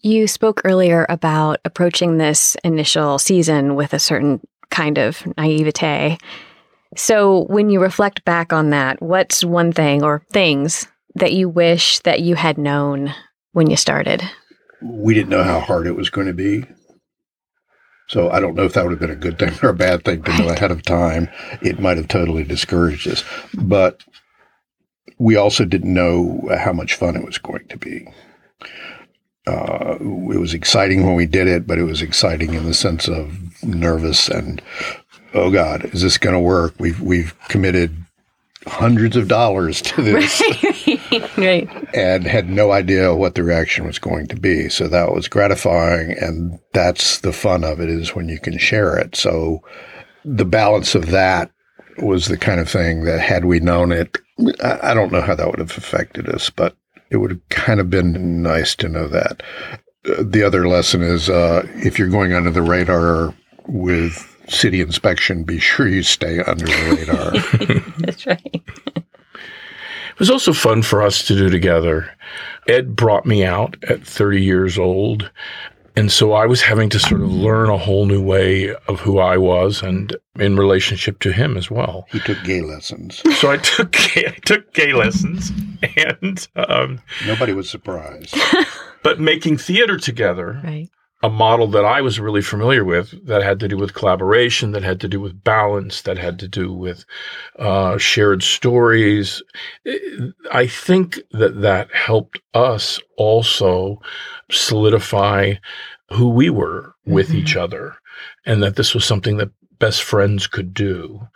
[0.00, 6.18] You spoke earlier about approaching this initial season with a certain kind of naivete.
[6.96, 12.00] So, when you reflect back on that, what's one thing or things that you wish
[12.00, 13.14] that you had known
[13.52, 14.22] when you started?
[14.82, 16.66] We didn't know how hard it was going to be.
[18.08, 20.04] So I don't know if that would have been a good thing or a bad
[20.04, 21.28] thing to know ahead of time.
[21.62, 23.24] It might have totally discouraged us.
[23.54, 24.04] But
[25.18, 28.06] we also didn't know how much fun it was going to be.
[29.46, 33.08] Uh, it was exciting when we did it, but it was exciting in the sense
[33.08, 34.62] of nervous and
[35.34, 36.74] oh God, is this going to work?
[36.78, 37.94] We've we've committed
[38.66, 40.42] hundreds of dollars to this
[41.36, 41.68] right.
[41.94, 44.68] and had no idea what the reaction was going to be.
[44.68, 48.96] So that was gratifying, and that's the fun of it is when you can share
[48.96, 49.16] it.
[49.16, 49.62] So
[50.24, 51.50] the balance of that
[51.98, 54.18] was the kind of thing that had we known it,
[54.62, 56.76] I I don't know how that would have affected us, but
[57.10, 59.42] it would have kind of been nice to know that.
[60.08, 63.34] Uh, The other lesson is uh, if you're going under the radar
[63.66, 67.90] with city inspection, be sure you stay under the radar.
[67.98, 68.62] That's right.
[68.94, 72.08] It was also fun for us to do together.
[72.68, 75.30] Ed brought me out at 30 years old.
[75.96, 79.18] And so I was having to sort of learn a whole new way of who
[79.20, 82.06] I was and in relationship to him as well.
[82.10, 83.22] he took gay lessons.
[83.38, 85.52] So I took gay, I took gay lessons
[85.96, 88.36] and um, Nobody was surprised.
[89.04, 90.88] but making theater together Right.
[91.24, 94.82] A model that I was really familiar with that had to do with collaboration, that
[94.82, 97.06] had to do with balance, that had to do with
[97.58, 99.42] uh, shared stories.
[100.52, 104.02] I think that that helped us also
[104.50, 105.54] solidify
[106.10, 107.36] who we were with Mhm.
[107.36, 107.96] each other,
[108.44, 111.26] and that this was something that best friends could do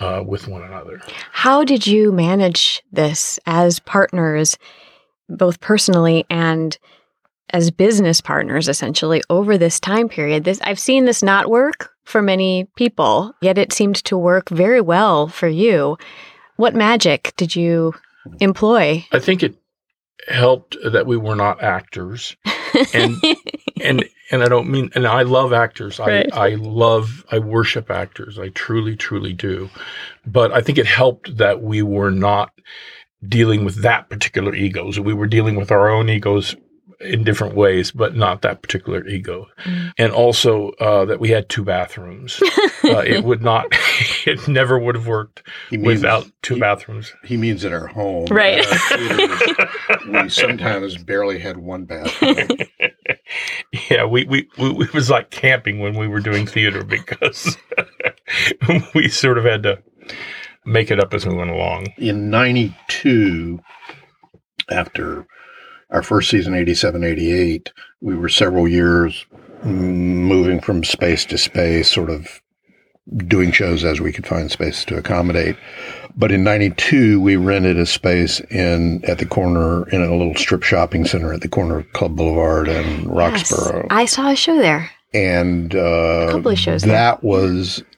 [0.00, 0.98] uh, with one another.
[1.32, 4.56] How did you manage this as partners,
[5.28, 6.78] both personally and
[7.50, 10.44] as business partners essentially over this time period.
[10.44, 14.80] This I've seen this not work for many people, yet it seemed to work very
[14.80, 15.96] well for you.
[16.56, 17.94] What magic did you
[18.40, 19.04] employ?
[19.12, 19.56] I think it
[20.28, 22.36] helped that we were not actors.
[22.94, 23.16] And
[23.80, 25.98] and and I don't mean and I love actors.
[25.98, 26.32] Right.
[26.32, 28.38] I I love I worship actors.
[28.38, 29.70] I truly truly do.
[30.26, 32.50] But I think it helped that we were not
[33.26, 35.00] dealing with that particular egos.
[35.00, 36.54] We were dealing with our own egos
[37.00, 39.46] in different ways, but not that particular ego.
[39.64, 39.92] Mm.
[39.98, 42.40] And also uh, that we had two bathrooms.
[42.84, 43.66] uh, it would not,
[44.26, 47.12] it never would have worked He means, without two he, bathrooms.
[47.24, 48.26] he means in our home.
[48.30, 48.58] Right.
[48.58, 49.68] At theaters,
[50.08, 52.58] we sometimes barely had one bathroom.
[53.90, 57.56] yeah, we, we, we, it was like camping when we were doing theater because
[58.94, 59.82] we sort of had to
[60.64, 61.88] make it up as we went along.
[61.98, 63.60] In 92,
[64.70, 65.26] after
[65.96, 69.24] our first season, 87, 88, we were several years
[69.64, 72.42] moving from space to space, sort of
[73.26, 75.56] doing shows as we could find space to accommodate.
[76.14, 80.62] But in 92, we rented a space in at the corner in a little strip
[80.62, 83.82] shopping center at the corner of Club Boulevard and Roxboro.
[83.82, 83.86] Yes.
[83.88, 84.90] I saw a show there.
[85.14, 86.92] and uh, couple of shows there.
[86.92, 87.95] that was a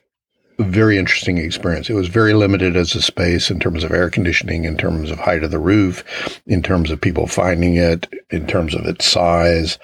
[0.59, 1.89] very interesting experience.
[1.89, 5.19] It was very limited as a space in terms of air conditioning, in terms of
[5.19, 6.03] height of the roof,
[6.45, 9.79] in terms of people finding it, in terms of its size,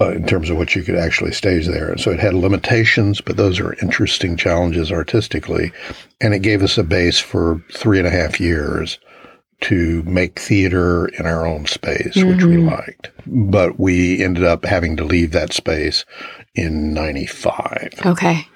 [0.00, 1.90] uh, in terms of what you could actually stage there.
[1.90, 5.72] And so it had limitations, but those are interesting challenges artistically.
[6.20, 8.98] And it gave us a base for three and a half years
[9.60, 12.70] to make theater in our own space, which we Mhm.
[12.70, 13.10] liked.
[13.26, 16.04] But we ended up having to leave that space
[16.54, 17.94] in 95.
[18.06, 18.46] Okay.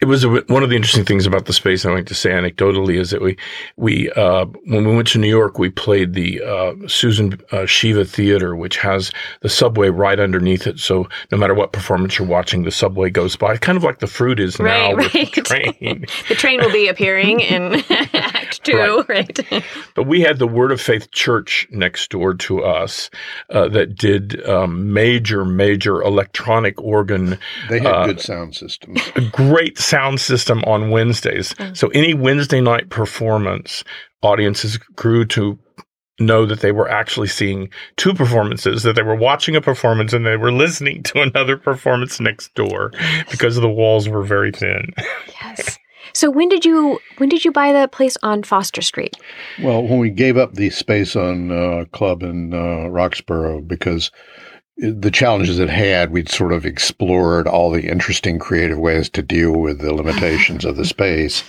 [0.00, 1.86] It was a, one of the interesting things about the space.
[1.86, 3.36] I like to say anecdotally is that we
[3.76, 8.04] we uh, when we went to New York, we played the uh, Susan uh, Shiva
[8.04, 10.80] Theater, which has the subway right underneath it.
[10.80, 14.06] So no matter what performance you're watching, the subway goes by, kind of like the
[14.08, 15.34] fruit is now Right, with right.
[15.34, 16.06] the train.
[16.28, 17.82] The train will be appearing in
[18.68, 19.64] Act Two, right?
[19.94, 23.10] But we had the Word of Faith Church next door to us
[23.50, 29.00] uh, that did um, major, major electronic organ They had Uh, good sound systems.
[29.16, 31.54] a great sound system on Wednesdays.
[31.54, 31.76] Mm.
[31.76, 33.84] So any Wednesday night performance,
[34.22, 35.58] audiences grew to
[36.18, 40.24] know that they were actually seeing two performances, that they were watching a performance and
[40.24, 42.90] they were listening to another performance next door
[43.30, 44.94] because the walls were very thin.
[45.42, 45.78] yes.
[46.16, 49.18] So when did you when did you buy the place on Foster Street?
[49.62, 54.10] Well, when we gave up the space on uh, Club in uh, Roxboro, because
[54.78, 59.52] the challenges it had, we'd sort of explored all the interesting creative ways to deal
[59.52, 61.44] with the limitations of the space.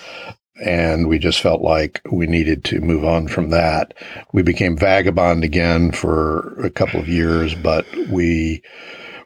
[0.61, 3.93] And we just felt like we needed to move on from that.
[4.33, 8.61] We became Vagabond again for a couple of years, but we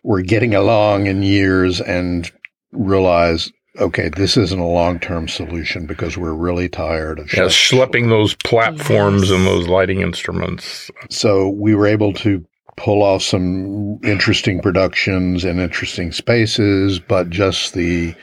[0.03, 2.31] were getting along in years and
[2.71, 7.89] realized, okay, this isn't a long term solution because we're really tired of Yeah, shut-
[7.91, 9.31] schlepping those platforms Yes.
[9.31, 10.89] and those lighting instruments.
[11.09, 12.43] so we were able to
[12.77, 18.15] pull off some interesting productions and interesting spaces, but just the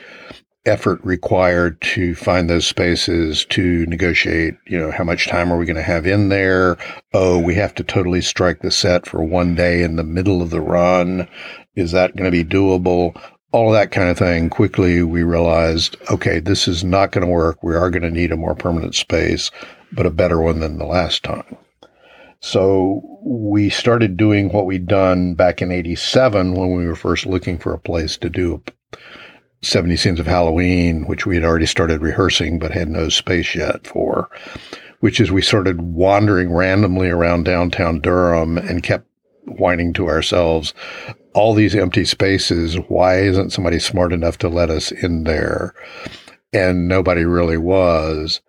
[0.65, 5.65] effort required to find those spaces to negotiate, you know, how much time are we
[5.65, 6.77] going to have in there?
[7.13, 10.49] Oh, we have to totally strike the set for one day in the middle of
[10.49, 11.27] the run.
[11.75, 13.19] Is that going to be doable?
[13.51, 14.49] All of that kind of thing.
[14.49, 17.63] Quickly, we realized, okay, this is not going to work.
[17.63, 19.49] We are going to need a more permanent space,
[19.91, 21.57] but a better one than the last time.
[22.41, 27.57] So we started doing what we'd done back in 87 when we were first looking
[27.57, 28.63] for a place to do
[29.61, 33.85] 70 Scenes of Halloween, which we had already started rehearsing but had no space yet
[33.85, 34.29] for,
[35.01, 39.05] which is we started wandering randomly around downtown Durham and kept
[39.45, 40.73] whining to ourselves,
[41.33, 45.73] all these empty spaces, why isn't somebody smart enough to let us in there?
[46.51, 48.41] And nobody really was.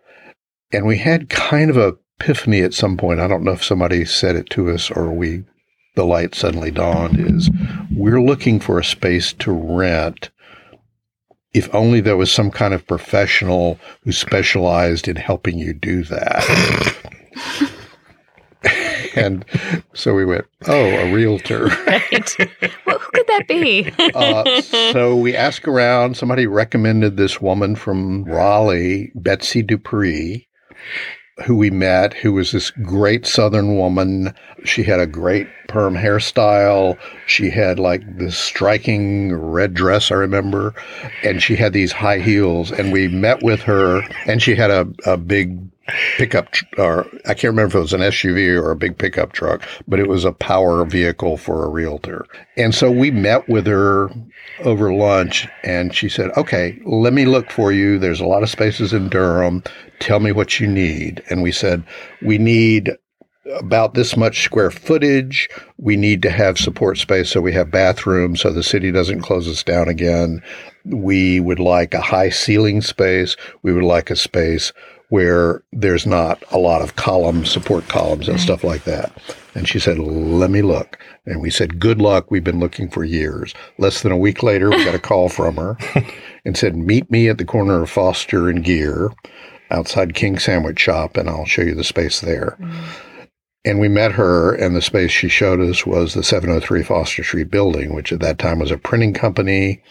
[0.72, 3.20] And we had kind of a epiphany at some point.
[3.20, 5.44] I don't know if somebody said it to us or we,
[5.94, 7.50] the light suddenly dawned is
[7.90, 10.30] we're looking for a space to rent.
[11.52, 16.96] If only there was some kind of professional who specialized in helping you do that.
[19.16, 19.44] and
[19.94, 21.68] so we went, oh, a realtor.
[21.90, 22.36] Right.
[22.86, 23.90] well, who could that be?
[24.14, 26.16] uh, so we asked around.
[26.16, 30.46] Somebody recommended this woman from Raleigh, Betsy Dupree,
[31.44, 34.34] who we met, who was this great Southern woman.
[34.64, 36.98] She had a great perm hairstyle.
[37.26, 40.74] She had like this striking red dress, I remember,
[41.24, 42.70] and she had these high heels.
[42.70, 45.58] And we met with her, and she had a, a big
[46.16, 46.48] pickup,
[46.78, 50.00] or I can't remember if it was an SUV or a big pickup truck, but
[50.00, 52.26] it was a power vehicle for a realtor.
[52.56, 54.10] And so we met with her
[54.64, 57.98] over lunch and she said, okay, let me look for you.
[57.98, 59.62] There's a lot of spaces in Durham.
[60.00, 61.22] Tell me what you need.
[61.30, 61.84] And we said,
[62.22, 62.90] we need
[63.58, 65.48] about this much square footage.
[65.78, 69.48] We need to have support space so we have bathrooms so the city doesn't close
[69.48, 70.42] us down again.
[70.84, 73.36] We would like a high ceiling space.
[73.62, 74.72] We would like a space
[75.10, 79.12] where there's not a lot of columns, support columns and stuff like that.
[79.54, 80.98] And she said, let me look.
[81.26, 82.30] And we said, good luck.
[82.30, 83.52] We've been looking for years.
[83.78, 85.76] Less than a week later, we got a call from her
[86.44, 89.10] and said, meet me at the corner of Foster and Geer
[89.70, 92.56] outside King Sandwich Shop and I'll show you the space there.
[92.60, 92.84] Mm.
[93.64, 97.50] And we met her, and the space she showed us was the 703 Foster Street
[97.50, 99.82] building, which at that time was a printing company,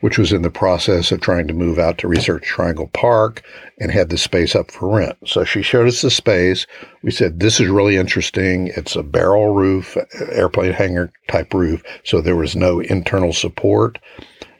[0.00, 3.42] which was in the process of trying to move out to Research Triangle Park
[3.78, 5.16] and had the space up for rent.
[5.26, 6.66] So she showed us the space.
[7.02, 8.68] We said, This is really interesting.
[8.76, 9.96] It's a barrel roof,
[10.30, 11.82] airplane hangar type roof.
[12.04, 13.98] So there was no internal support.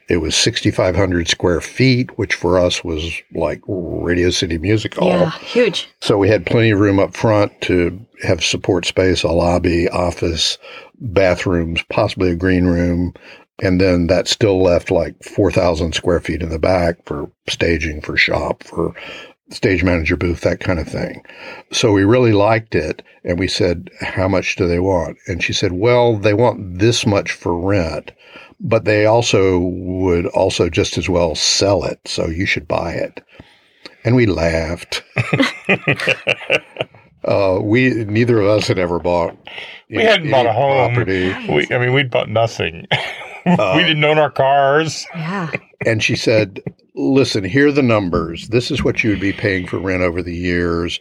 [0.09, 5.07] It was 6,500 square feet, which for us was like Radio City Music Hall.
[5.07, 5.87] Yeah, huge.
[6.01, 10.57] So we had plenty of room up front to have support space, a lobby, office,
[10.99, 13.13] bathrooms, possibly a green room.
[13.61, 18.15] And then that still left like 4,000 square feet in the back for staging, for
[18.15, 18.93] shop, for
[19.49, 21.25] stage manager booth, that kind of thing.
[21.71, 23.01] So we really liked it.
[23.23, 25.17] And we said, how much do they want?
[25.27, 28.11] And she said, well, they want this much for rent,
[28.59, 31.99] but they also would also just as well sell it.
[32.05, 33.21] So you should buy it.
[34.05, 35.03] And we laughed.
[37.29, 39.37] uh, we neither of us had ever bought.
[39.89, 40.93] We hadn't bought a home.
[40.93, 41.29] property.
[41.47, 42.87] We, I mean, we'd bought nothing.
[43.45, 45.07] Uh, we didn't own our cars.
[45.15, 45.49] Yeah.
[45.85, 46.59] And she said,
[46.93, 48.49] Listen, here are the numbers.
[48.49, 50.99] This is what you would be paying for rent over the years.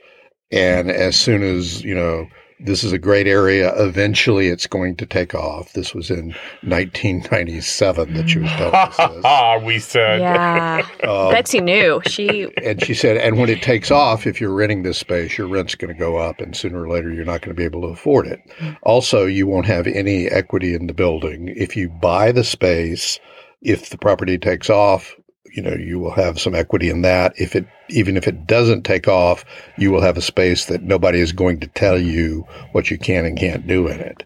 [0.53, 2.27] And as soon as, you know,
[2.61, 5.73] this is a great area, eventually it's going to take off.
[5.75, 9.63] This was in 1997 that she was telling us this.
[9.65, 10.21] we said.
[10.21, 10.87] Yeah.
[11.09, 12.03] Um, Betsy knew.
[12.07, 15.47] She and she said, and when it takes off, if you're renting this space, your
[15.47, 17.83] rent's going to go up, and sooner or later, you're not going to be able
[17.83, 18.41] to afford it.
[18.83, 21.49] Also, you won't have any equity in the building.
[21.57, 23.19] If you buy the space,
[23.63, 25.17] if the property takes off,
[25.59, 27.33] you know, you will have some equity in that.
[27.37, 29.45] If it, even if it doesn't take off,
[29.77, 33.25] you will have a space that nobody is going to tell you what you can
[33.25, 34.23] and can't do in it.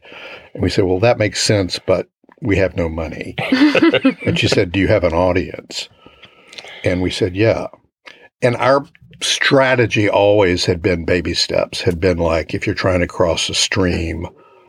[0.53, 2.07] And we said, well, that makes sense, but
[2.43, 3.35] we have no money.
[4.26, 5.89] and she said, do you have an audience?
[6.85, 7.68] And we said, yeah.
[8.43, 8.85] And our
[9.22, 13.55] strategy always had been baby steps, had been like if you're trying to cross a
[13.55, 14.26] stream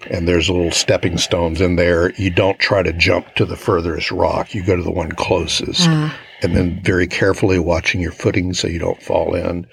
[0.10, 4.12] and there's little stepping stones in there, you don't try to jump to the furthest
[4.12, 4.54] rock.
[4.54, 5.88] You go to the one closest.
[5.88, 6.18] Ah.
[6.41, 9.66] And then very carefully watching your footing so you don't fall in,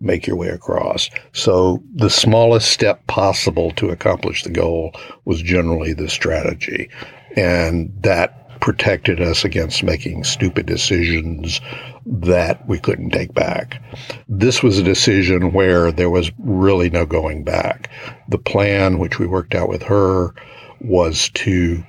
[0.00, 1.10] make your way across.
[1.32, 4.94] So the smallest step possible to accomplish the goal
[5.26, 6.88] was generally the strategy.
[7.36, 11.60] And that protected us against making stupid decisions
[12.06, 13.78] that we couldn't take back.
[14.26, 17.90] This was a decision where there was really no going back.
[18.30, 20.34] The plan, which we worked out with her,
[20.80, 21.84] was to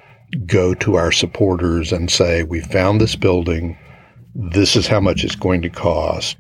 [0.45, 3.77] go to our supporters and say, we found this building.
[4.35, 6.35] This is how much it's going to cost.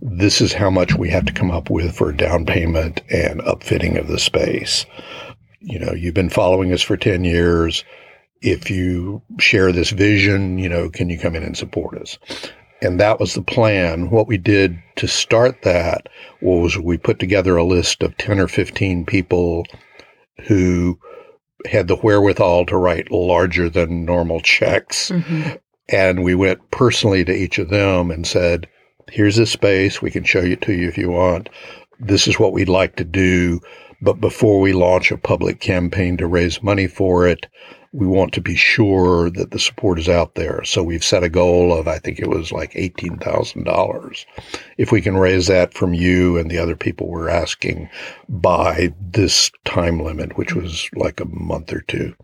[0.00, 3.40] This is how much we have to come up with for a down payment and
[3.40, 4.86] upfitting of the space.
[5.58, 7.82] You know, you've been following us for 10 years
[8.42, 12.18] if you share this vision, you know, can you come in and support us?
[12.82, 14.08] And that was the plan.
[14.10, 16.08] What we did to start that
[16.40, 19.66] was we put together a list of 10 or 15 people
[20.46, 20.98] who
[21.66, 25.10] had the wherewithal to write larger than normal checks.
[25.10, 25.58] Mhm.
[25.90, 28.66] And we went personally to each of them and said,
[29.10, 30.00] here's a space.
[30.00, 31.50] We can show it to you if you want.
[31.98, 33.60] This is what we'd like to do.
[34.00, 37.46] But before we launch a public campaign to raise money for it,
[37.92, 40.62] we want to be sure that the support is out there.
[40.64, 44.24] So we've set a goal of, I think it was like $18,000.
[44.78, 47.90] If we can raise that from you and the other people we're asking
[48.28, 52.14] by this time limit, which was like a month or two,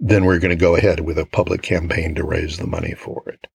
[0.00, 3.22] then we're going to go ahead with a public campaign to raise the money for
[3.28, 3.46] it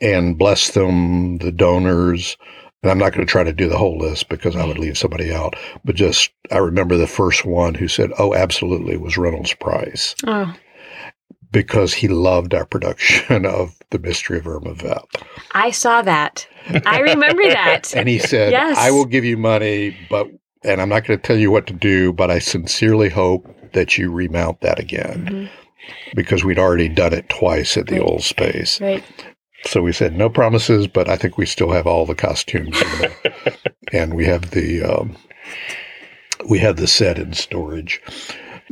[0.00, 2.36] and bless them, the donors.
[2.82, 4.96] And I'm not going to try to do the whole list because I would leave
[4.96, 5.54] somebody out.
[5.84, 10.54] But just, I remember the first one who said, Oh, absolutely, was Reynolds Price Oh,
[11.52, 15.04] because he loved our production of The Mystery of Irma Vep.
[15.52, 16.46] I saw that.
[16.86, 17.92] I remember that.
[17.96, 18.78] And he said, Yes.
[18.78, 20.28] I will give you money, but,
[20.64, 23.98] and I'm not going to tell you what to do, but I sincerely hope that
[23.98, 25.50] you remount that again Mhm.
[26.14, 28.02] because we'd already done it twice at the Right.
[28.02, 28.80] old space.
[28.80, 29.04] Right.
[29.66, 33.72] So we said no promises, but I think we still have all the costumes, the,
[33.92, 35.16] and we have the um,
[36.48, 38.00] we have the set in storage.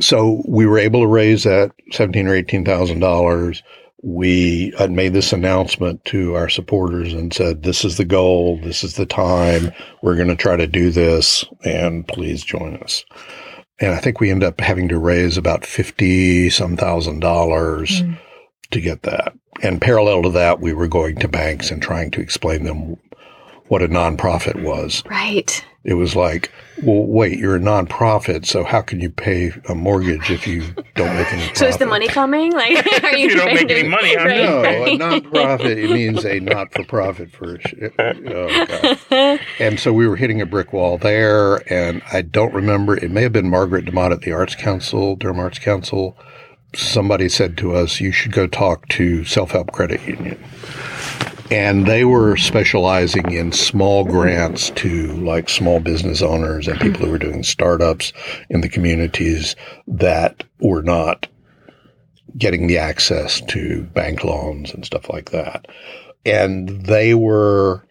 [0.01, 3.61] So we were able to raise that seventeen or eighteen thousand dollars.
[4.01, 8.59] We had made this announcement to our supporters and said, "This is the goal.
[8.63, 9.71] This is the time.
[10.01, 13.03] We're going to try to do this, and please join us."
[13.81, 18.17] And I think we end up having to raise about fifty some thousand dollars mm.
[18.71, 19.33] to get that.
[19.61, 22.97] And parallel to that, we were going to banks and trying to explain them
[23.67, 25.03] what a nonprofit was.
[25.09, 25.63] Right.
[25.85, 26.51] It was like,
[26.83, 30.61] well, wait, you're a nonprofit, so how can you pay a mortgage if you
[30.95, 31.55] don't make any profit?
[31.57, 32.51] So is the money coming?
[32.51, 36.25] Like, are you, you don't make any money on right, No, a nonprofit it means
[36.25, 37.57] a not-for-profit for.
[37.97, 42.97] Uh, oh, and so we were hitting a brick wall there, and I don't remember.
[42.97, 46.17] It may have been Margaret DeMott at the Arts Council, Durham Arts Council.
[46.75, 50.37] Somebody said to us, "You should go talk to Self Help Credit Union."
[51.51, 57.11] and they were specializing in small grants to like small business owners and people who
[57.11, 58.13] were doing startups
[58.49, 59.55] in the communities
[59.87, 61.27] that were not
[62.37, 65.67] getting the access to bank loans and stuff like that.
[66.25, 67.83] And they were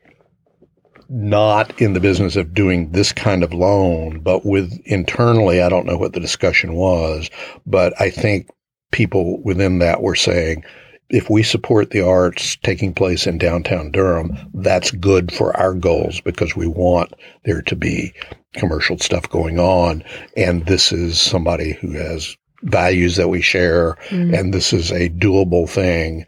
[1.08, 5.86] not in the business of doing this kind of loan, but with internally, I don't
[5.86, 7.30] know what the discussion was,
[7.66, 8.48] but I think
[8.90, 10.64] people within that were saying,
[11.10, 16.20] if we support the arts taking place in downtown Durham, that's good for our goals
[16.20, 17.14] because we want
[17.44, 18.12] there to be
[18.54, 20.04] commercial stuff going on.
[20.36, 23.94] And this is somebody who has values that we share.
[24.08, 24.38] Mm.
[24.38, 26.26] And this is a doable thing.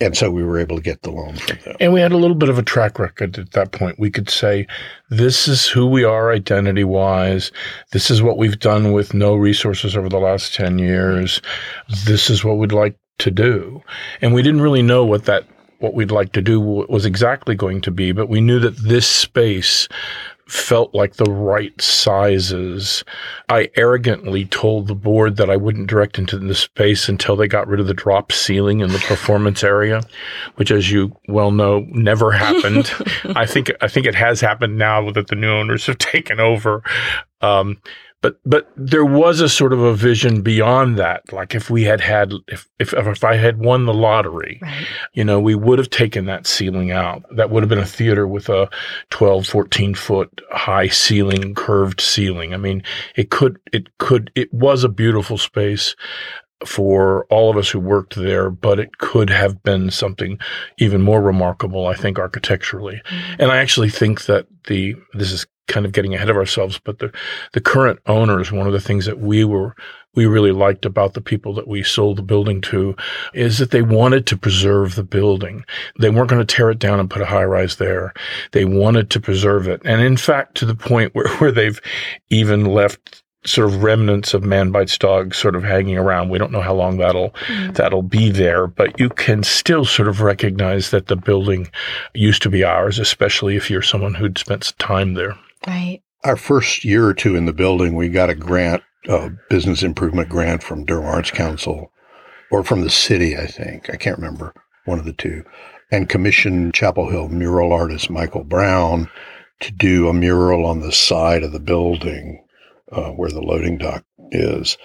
[0.00, 1.76] And so we were able to get the loan from them.
[1.78, 3.98] And we had a little bit of a track record at that point.
[3.98, 4.66] We could say,
[5.10, 7.52] this is who we are identity wise.
[7.92, 11.42] This is what we've done with no resources over the last 10 years.
[12.06, 13.82] This is what we'd like to do.
[14.22, 15.44] And we didn't really know what that
[15.80, 19.06] what we'd like to do was exactly going to be, but we knew that this
[19.06, 19.88] space
[20.50, 23.04] felt like the right sizes.
[23.48, 27.68] I arrogantly told the board that I wouldn't direct into the space until they got
[27.68, 30.02] rid of the drop ceiling in the performance area,
[30.56, 32.92] which as you well know never happened.
[33.36, 36.82] I think I think it has happened now that the new owners have taken over.
[37.40, 37.78] Um,
[38.22, 41.32] but but there was a sort of a vision beyond that.
[41.32, 44.86] Like if we had had if if, if i had won the lottery right.
[45.12, 47.24] you know we would have taken that ceiling out.
[47.34, 48.68] That would have been a theater with a
[49.10, 52.52] 12 14 foot high ceiling curved ceiling.
[52.52, 52.82] I mean
[53.16, 55.96] it could it could it was a beautiful space
[56.66, 60.38] for all of us who worked there, but it could have been something
[60.78, 63.00] even more remarkable, I think, architecturally.
[63.06, 63.42] Mm-hmm.
[63.42, 66.98] And I actually think that the, this is kind of getting ahead of ourselves, but
[66.98, 67.12] the,
[67.52, 69.74] the current owners, one of the things that we were,
[70.14, 72.96] we really liked about the people that we sold the building to
[73.32, 75.64] is that they wanted to preserve the building.
[76.00, 78.12] They weren't going to tear it down and put a high rise there.
[78.50, 79.80] They wanted to preserve it.
[79.84, 81.80] And in fact, to the point where, where they've
[82.28, 86.28] even left sort of remnants of man bites dog sort of hanging around.
[86.28, 87.74] We don't know how long that'll mm.
[87.74, 91.70] that'll be there, but you can still sort of recognize that the building
[92.14, 95.36] used to be ours, especially if you're someone who'd spent some time there.
[95.66, 96.02] Right.
[96.24, 100.28] Our first year or two in the building, we got a grant, a business improvement
[100.28, 101.90] grant from Durham Arts Council
[102.50, 103.88] or from the city, I think.
[103.88, 104.52] I can't remember,
[104.84, 105.44] one of the two.
[105.90, 109.08] And commissioned Chapel Hill mural artist Michael Brown
[109.60, 112.44] to do a mural on the side of the building
[112.92, 114.76] uh, where the loading dock is.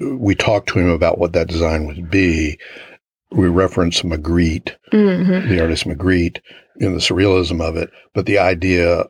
[0.00, 2.58] We talked to him about what that design would be.
[3.30, 5.48] We referenced Magritte, mm-hmm.
[5.48, 6.40] the artist Magritte,
[6.76, 9.04] in the surrealism of it, but the idea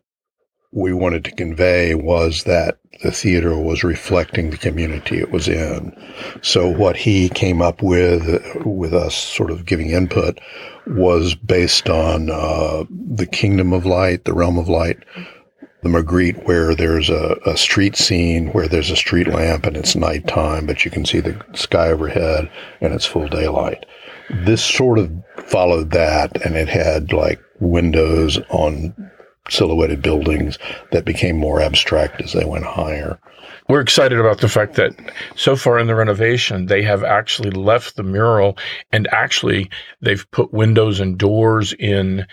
[0.73, 5.97] we wanted to convey was that the theater was reflecting the community it was in.
[6.43, 10.41] So what he came up with, with us sort of giving input,
[10.87, 14.99] was based on uh, the Kingdom of Light, the Realm of Light,
[15.85, 19.95] the Magritte, where there's a, a street scene where there's a street lamp and it's
[19.95, 23.85] nighttime, but you can see the sky overhead and it's full daylight.
[24.31, 25.13] This sort of
[25.47, 28.95] followed that, and it had like windows on
[29.51, 30.59] silhouetted buildings
[30.91, 33.19] that became more abstract as they went higher.
[33.69, 34.95] We're excited about the fact that
[35.37, 38.57] so far in the renovation, they have actually left the mural
[38.91, 39.71] and actually
[40.01, 42.27] they've put windows and doors in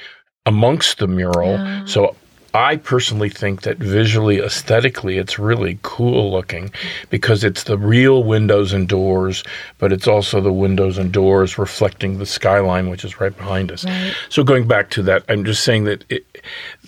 [0.46, 1.54] amongst the mural.
[1.54, 1.86] Yeah.
[1.86, 2.16] So
[2.54, 6.72] I personally think that visually, aesthetically, it's really cool looking
[7.10, 9.44] because it's the real windows and doors,
[9.78, 13.86] but it's also the windows and doors reflecting the skyline, which is right behind us.
[13.86, 14.14] Right.
[14.30, 16.26] So, going back to that, I'm just saying that it,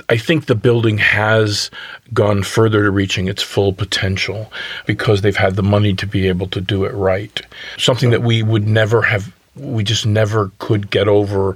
[0.10, 1.72] I think the building has
[2.14, 4.52] gone further to reaching its full potential
[4.86, 7.42] because they've had the money to be able to do it right.
[7.78, 11.56] Something that we would never have we just never could get over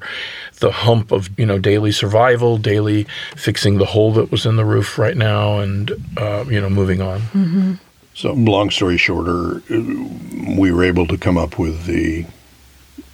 [0.59, 4.65] the hump of you know daily survival, daily fixing the hole that was in the
[4.65, 7.21] roof right now, and uh, you know moving on.
[7.21, 7.73] Mm-hmm.
[8.13, 12.25] So, long story shorter, we were able to come up with the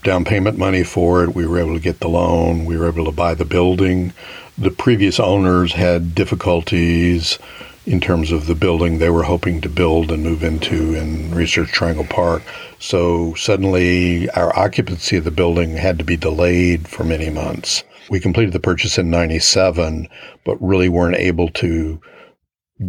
[0.04, 1.36] down payment money for it.
[1.36, 2.66] We were able to get the loan.
[2.66, 4.14] We were able to buy the building.
[4.58, 7.40] The previous owners had difficulties
[7.86, 11.72] in terms of the building they were hoping to build and move into in Research
[11.72, 12.42] Triangle Park.
[12.80, 17.84] So suddenly our occupancy of the building had to be delayed for many months.
[18.10, 20.08] We completed the purchase in 97,
[20.46, 22.00] but really weren't able to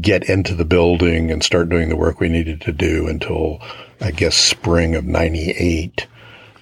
[0.00, 3.60] get into the building and start doing the work we needed to do until
[4.00, 6.06] I guess spring of 98.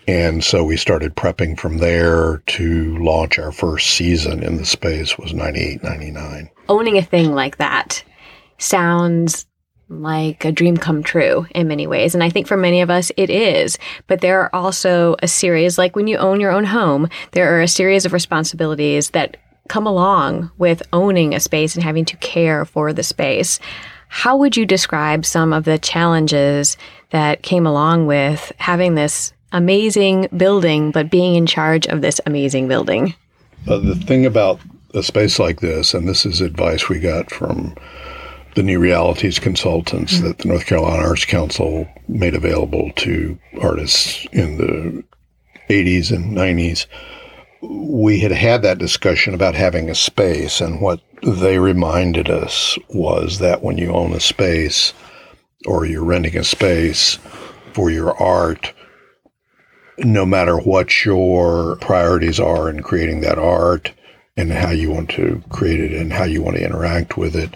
[0.09, 5.17] And so we started prepping from there to launch our first season in the space
[5.17, 6.51] was 98, 99.
[6.69, 8.03] Owning a thing like that
[8.63, 9.47] sounds
[9.89, 12.15] like a dream come true in many ways.
[12.15, 13.79] And I think for many of us, it is.
[14.07, 17.61] But there are also a series, like when you own your own home, there are
[17.61, 19.37] a series of responsibilities that
[19.69, 23.61] come along with owning a space and having to care for the space.
[24.09, 26.77] How would you describe some of the challenges
[27.11, 32.69] that came along with having this amazing building, but being in charge of this amazing
[32.69, 33.15] building?
[33.69, 34.61] Uh, the thing about
[34.95, 37.75] a space like this, and this is advice we got from
[38.55, 40.27] the new realities consultants mm-hmm.
[40.27, 45.05] that the North Carolina Arts Council made available to artists in the
[45.69, 46.87] 80s and 90s.
[47.63, 53.39] We had had that discussion about having a space, and what they reminded us was
[53.39, 54.93] that when you own a space
[55.67, 57.19] or you're renting a space
[57.73, 58.73] for your art,
[59.99, 63.93] no matter what your priorities are in creating that art
[64.37, 67.55] and how you want to create it and how you want to interact with it,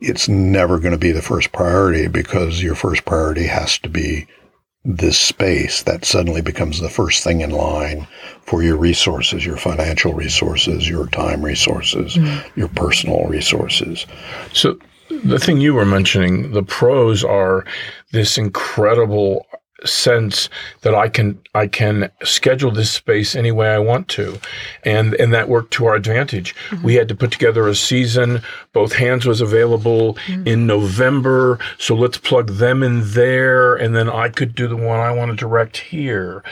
[0.00, 4.26] it's never going to be the first priority because your first priority has to be
[4.84, 8.06] this space that suddenly becomes the first thing in line
[8.42, 12.58] for your resources, your financial resources, your time resources, mm-hmm.
[12.58, 14.06] your personal resources.
[14.54, 14.78] So
[15.24, 17.66] the thing you were mentioning, the pros are
[18.12, 19.46] this incredible
[19.84, 20.48] sense
[20.82, 24.38] that I can I can schedule this space any way I want to,
[24.84, 26.54] and and that worked to our advantage.
[26.70, 26.84] Mm-hmm.
[26.84, 28.42] We had to put together a season.
[28.72, 30.46] Both hands was available mm-hmm.
[30.46, 35.00] in November, so let's plug them in there, and then I could do the one
[35.00, 36.42] I want to direct here.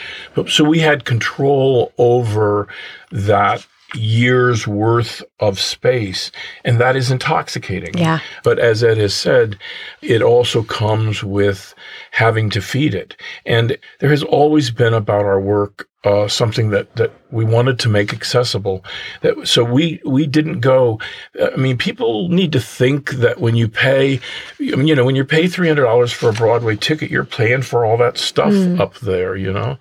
[0.48, 2.68] So we had control over
[3.10, 6.30] that years worth of space
[6.64, 9.56] and that is intoxicating yeah but as ed has said
[10.02, 11.74] it also comes with
[12.10, 13.16] having to feed it
[13.46, 17.88] and there has always been about our work uh, something that that we wanted to
[17.88, 18.84] make accessible.
[19.22, 21.00] That so we we didn't go.
[21.42, 24.20] I mean, people need to think that when you pay,
[24.58, 27.84] you know, when you pay three hundred dollars for a Broadway ticket, you're paying for
[27.84, 28.78] all that stuff mm.
[28.78, 29.76] up there, you know.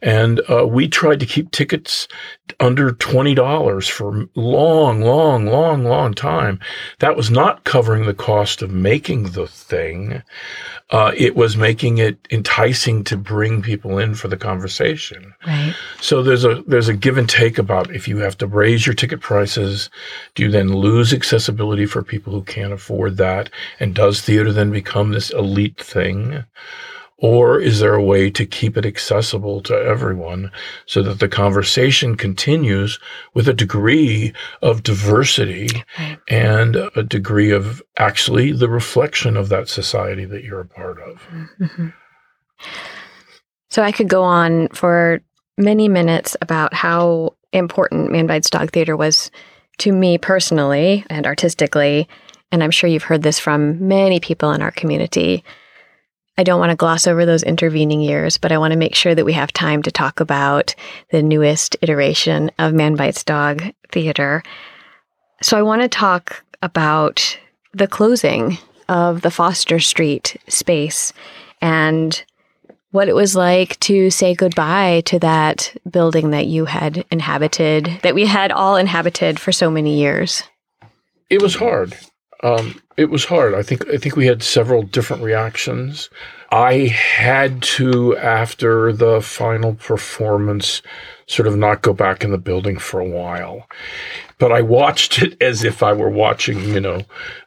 [0.00, 2.08] And uh, we tried to keep tickets
[2.60, 6.60] under twenty dollars for long, long, long, long time.
[6.98, 10.22] That was not covering the cost of making the thing
[10.90, 15.34] uh, it was making it enticing to bring people in for the conversation.
[15.46, 15.74] Right.
[16.00, 18.94] So there's a there's a give and take about if you have to raise your
[18.94, 19.90] ticket prices,
[20.34, 23.50] do you then lose accessibility for people who can't afford that?
[23.78, 26.44] And does theater then become this elite thing?
[27.20, 30.52] Or is there a way to keep it accessible to everyone
[30.86, 33.00] so that the conversation continues
[33.34, 35.68] with a degree of diversity
[36.28, 41.20] and a degree of actually the reflection of that society that you're a part of?
[41.60, 41.88] Mm-hmm.
[43.70, 45.20] So I could go on for
[45.56, 49.30] many minutes about how important Man Bites Dog Theater was
[49.78, 52.08] to me personally and artistically.
[52.52, 55.42] And I'm sure you've heard this from many people in our community.
[56.38, 59.12] I don't want to gloss over those intervening years, but I want to make sure
[59.12, 60.76] that we have time to talk about
[61.10, 64.44] the newest iteration of Man Bites Dog Theater.
[65.42, 67.36] So I want to talk about
[67.74, 68.56] the closing
[68.88, 71.12] of the Foster Street space
[71.60, 72.24] and
[72.92, 78.14] what it was like to say goodbye to that building that you had inhabited, that
[78.14, 80.44] we had all inhabited for so many years.
[81.28, 81.96] It was hard.
[82.44, 83.54] Um, it was hard.
[83.54, 86.10] I think I think we had several different reactions.
[86.50, 90.82] I had to, after the final performance,
[91.26, 93.68] sort of not go back in the building for a while.
[94.38, 97.02] But I watched it as if I were watching, you know,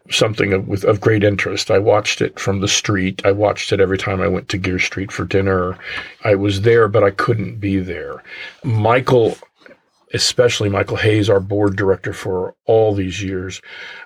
[0.10, 1.70] something of, with, of great interest.
[1.70, 3.22] I watched it from the street.
[3.26, 5.78] I watched it every time I went to Geer Street for dinner.
[6.24, 8.24] I was there, but I couldn't be there.
[8.64, 9.36] Michael,
[10.14, 13.62] especially Michael Hayes, our board director for all these years,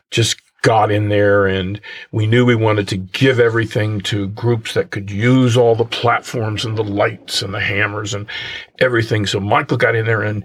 [0.09, 1.80] just got in there and
[2.11, 6.66] we knew we wanted to give everything to groups that could use all the platforms
[6.66, 8.26] and the lights and the hammers and
[8.80, 9.26] everything.
[9.26, 10.43] So Michael got in there and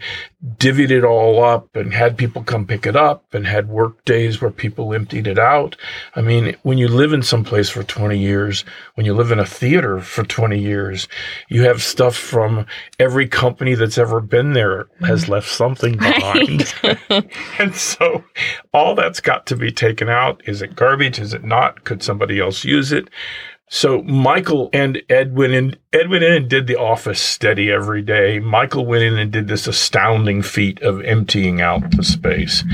[0.57, 4.41] divvied it all up and had people come pick it up and had work days
[4.41, 5.77] where people emptied it out.
[6.17, 8.65] I mean, when you live in some place for 20 years,
[8.95, 11.09] when you live in a theater for 20 years,
[11.49, 12.67] you have stuff from
[12.99, 15.33] every company that's ever been there has mm-hmm.
[15.33, 16.73] left something behind.
[17.59, 18.25] and so
[18.73, 20.41] all that's got to be taken out.
[20.47, 21.19] Is it garbage?
[21.19, 21.85] Is it not?
[21.85, 23.09] Could somebody else use it?
[23.73, 25.77] So Michael and Ed went in.
[25.93, 28.41] Ed went in and did the office steady every day.
[28.41, 32.65] Michael went in and did this astounding feat of emptying out the space,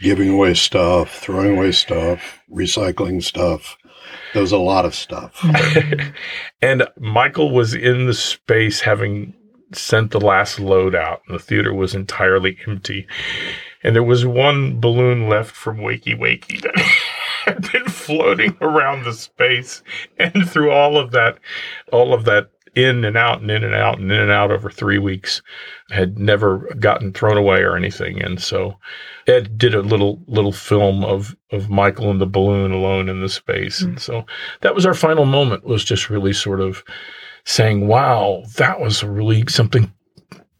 [0.00, 3.76] giving away stuff, throwing away stuff, recycling stuff.
[4.32, 5.44] There was a lot of stuff.
[6.62, 9.34] and Michael was in the space having
[9.72, 13.08] sent the last load out, and the theater was entirely empty.
[13.82, 16.76] And there was one balloon left from Wakey Wakey that
[17.44, 19.82] had been floating around the space
[20.18, 21.38] and through all of that,
[21.92, 24.70] all of that in and out and in and out and in and out over
[24.70, 25.42] three weeks
[25.90, 28.22] had never gotten thrown away or anything.
[28.22, 28.76] And so
[29.26, 33.28] Ed did a little little film of of Michael and the balloon alone in the
[33.28, 33.80] space.
[33.80, 33.88] Mm-hmm.
[33.90, 34.26] And so
[34.60, 36.84] that was our final moment was just really sort of
[37.44, 39.92] saying, wow, that was really something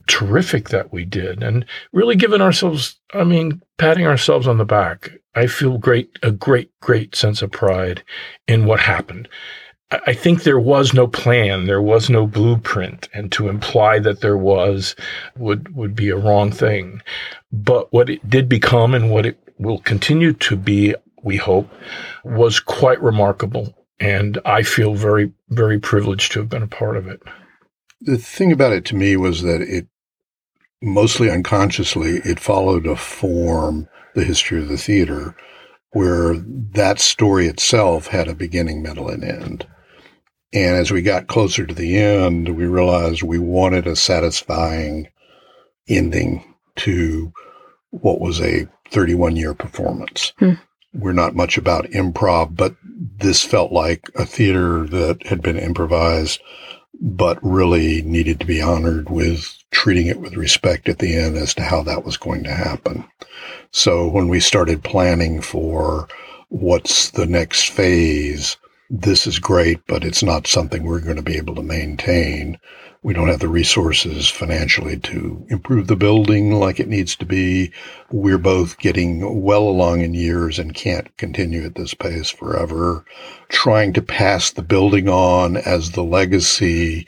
[0.09, 5.13] terrific that we did and really giving ourselves, I mean, patting ourselves on the back.
[5.35, 8.03] I feel great, a great, great sense of pride
[8.49, 9.29] in what happened.
[9.91, 14.37] I think there was no plan, there was no blueprint, and to imply that there
[14.37, 14.95] was
[15.37, 17.01] would would be a wrong thing.
[17.53, 21.71] But what it did become and what it will continue to be, we hope,
[22.23, 23.75] was quite remarkable.
[23.99, 27.23] And I feel very, very privileged to have been a part of it.
[28.03, 29.89] The thing about it to me was that it
[30.83, 35.37] mostly unconsciously, it followed a form, the history of the theater,
[35.91, 39.67] where that story itself had a beginning, middle, and end.
[40.53, 45.09] And as we got closer to the end, we realized we wanted a satisfying
[45.89, 47.33] ending to
[47.91, 50.33] what was a 31 year performance.
[50.39, 50.55] Hmm.
[50.95, 52.75] We're not much about improv, but
[53.19, 56.41] this felt like a theater that had been improvised
[57.01, 61.55] but really needed to be honored with treating it with respect at the end as
[61.55, 63.05] to how that was going to happen.
[63.71, 66.09] So when we started planning for
[66.49, 68.57] what's the next phase,
[68.91, 72.59] this is great, but it's not something we're going to be able to maintain
[73.03, 77.71] we don't have the resources financially to improve the building like it needs to be.
[78.11, 83.05] We're both getting well along in years and can't continue at this pace forever.
[83.51, 87.07] Trying to pass the building on as the legacy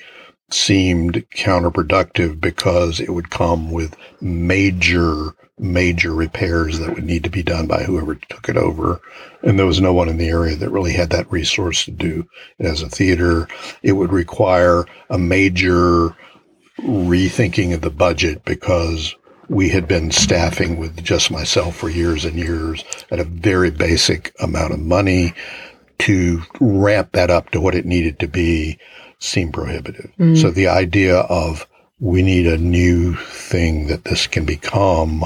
[0.53, 7.43] seemed counterproductive because it would come with major major repairs that would need to be
[7.43, 8.99] done by whoever took it over.
[9.43, 12.27] And there was no one in the area that really had that resource to do
[12.59, 13.47] it as a theater.
[13.83, 16.17] It would require a major
[16.79, 19.15] rethinking of the budget because
[19.49, 24.33] we had been staffing with just myself for years and years at a very basic
[24.41, 25.35] amount of money
[25.99, 28.79] to ramp that up to what it needed to be
[29.21, 30.11] seemed prohibitive.
[30.19, 30.41] Mm.
[30.41, 31.67] So the idea of
[32.01, 35.25] we need a new thing that this can become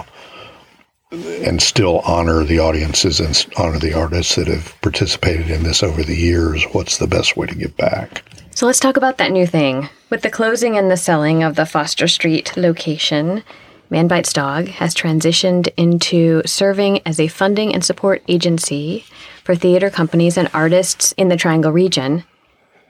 [1.12, 6.02] and still honor the audiences and honor the artists that have participated in this over
[6.02, 6.64] the years.
[6.72, 8.24] What's the best way to give back?
[8.50, 9.88] So let's talk about that new thing.
[10.10, 13.44] With the closing and the selling of the Foster Street location,
[13.90, 19.04] Man Bites Dog has transitioned into serving as a funding and support agency
[19.44, 22.24] for theater companies and artists in the Triangle region.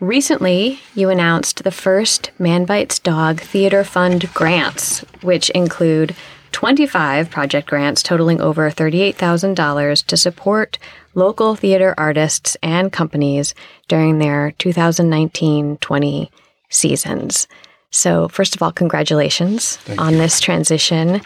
[0.04, 6.14] Recently, you announced the first Man Bites Dog Theater Fund grants, which include
[6.52, 10.78] 25 project grants totaling over $38,000 to support
[11.14, 13.54] local theater artists and companies
[13.88, 16.30] during their 2019 20
[16.68, 17.48] seasons.
[17.90, 20.18] So, first of all, congratulations Thank on you.
[20.18, 21.22] this transition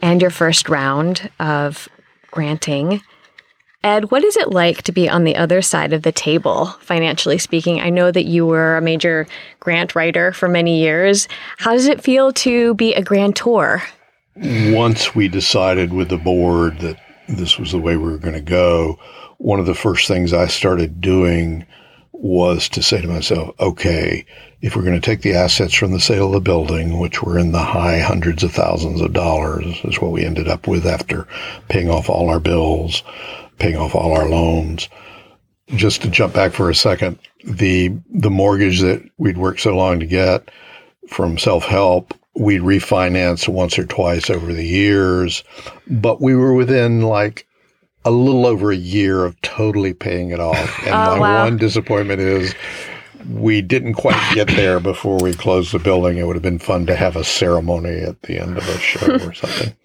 [0.00, 1.88] and your first round of
[2.30, 3.02] granting.
[3.82, 7.38] Ed, what is it like to be on the other side of the table, financially
[7.38, 7.80] speaking?
[7.80, 9.26] I know that you were a major
[9.58, 11.28] grant writer for many years.
[11.56, 13.82] How does it feel to be a grantor?
[14.36, 16.96] once we decided with the board that
[17.28, 18.98] this was the way we were going to go,
[19.38, 21.66] one of the first things I started doing
[22.12, 24.26] was to say to myself, okay,
[24.60, 27.38] if we're going to take the assets from the sale of the building, which were
[27.38, 31.26] in the high hundreds of thousands of dollars, is what we ended up with after
[31.68, 33.02] paying off all our bills,
[33.60, 34.88] paying off all our loans.
[35.68, 40.00] Just to jump back for a second, the the mortgage that we'd worked so long
[40.00, 40.50] to get
[41.08, 45.42] from self help we'd refinance once or twice over the years,
[45.88, 47.46] but we were within like
[48.04, 50.78] a little over a year of totally paying it off.
[50.86, 51.44] And Oh, my wow.
[51.44, 52.54] one disappointment is
[53.28, 56.16] we didn't quite get there before we closed the building.
[56.18, 59.12] It would have been fun to have a ceremony at the end of a show
[59.26, 59.74] or something.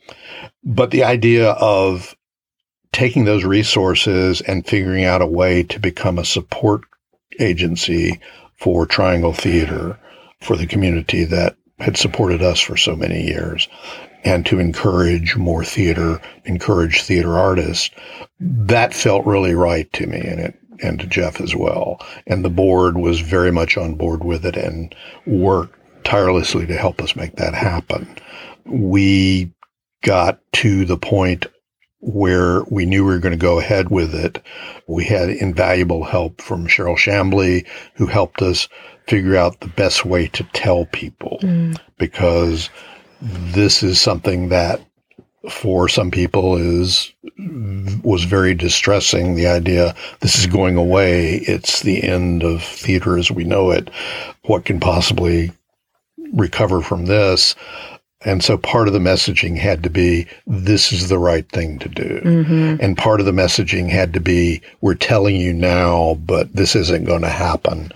[0.68, 2.16] But the idea of
[2.96, 6.80] taking those resources and figuring out a way to become a support
[7.42, 8.18] agency
[8.56, 10.00] for Triangle Theater
[10.40, 13.68] for the community that had supported us for so many years
[14.24, 17.92] and to encourage more theater, encourage theater artists,
[18.40, 22.00] that felt really right to me and it and to Jeff as well.
[22.28, 27.02] And the board was very much on board with it and worked tirelessly to help
[27.02, 28.08] us make that happen.
[28.64, 29.52] We
[30.02, 31.48] got to the point
[32.06, 34.42] where we knew we were going to go ahead with it.
[34.88, 38.70] We had invaluable help from Cheryl Chamblee, who helped us
[39.08, 41.40] figure out the best way to tell people.
[41.42, 41.80] Mm.
[41.98, 42.70] Because
[43.22, 44.82] this is something that
[45.50, 47.12] for some people is
[48.04, 51.36] was very distressing the idea this is going away.
[51.48, 53.90] It's the end of theater as we know it.
[54.44, 55.52] What can possibly
[56.34, 57.56] recover from this
[58.26, 61.88] and so part of the messaging had to be this is the right thing to
[61.90, 62.82] do Mm-hmm.
[62.84, 67.06] and part of the messaging had to be we're telling you now but this isn't
[67.06, 67.92] going to happen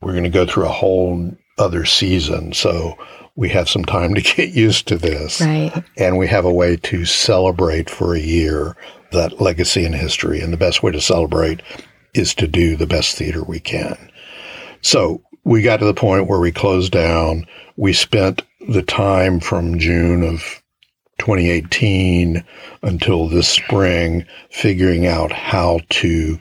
[0.00, 2.94] we're going to go through a whole other season so
[3.36, 5.72] we have some time to get used to this Right.
[5.96, 8.76] and we have a way to celebrate for a year
[9.12, 10.40] that legacy and history.
[10.40, 11.62] And the best way to celebrate
[12.14, 14.10] is to do the best theater we can.
[14.82, 17.46] So we got to the point where we closed down.
[17.76, 20.62] We spent the time from June of
[21.18, 22.44] 2018
[22.82, 26.40] until this spring figuring out how to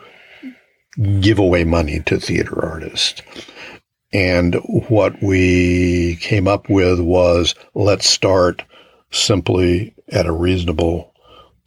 [1.19, 3.21] give away money to theater artists.
[4.11, 4.55] And
[4.89, 8.63] what we came up with was let's start
[9.11, 11.13] simply at a reasonable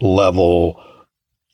[0.01, 0.81] level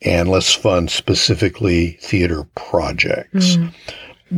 [0.03, 3.57] and let's fund specifically theater projects.
[3.57, 3.69] Mm-hmm.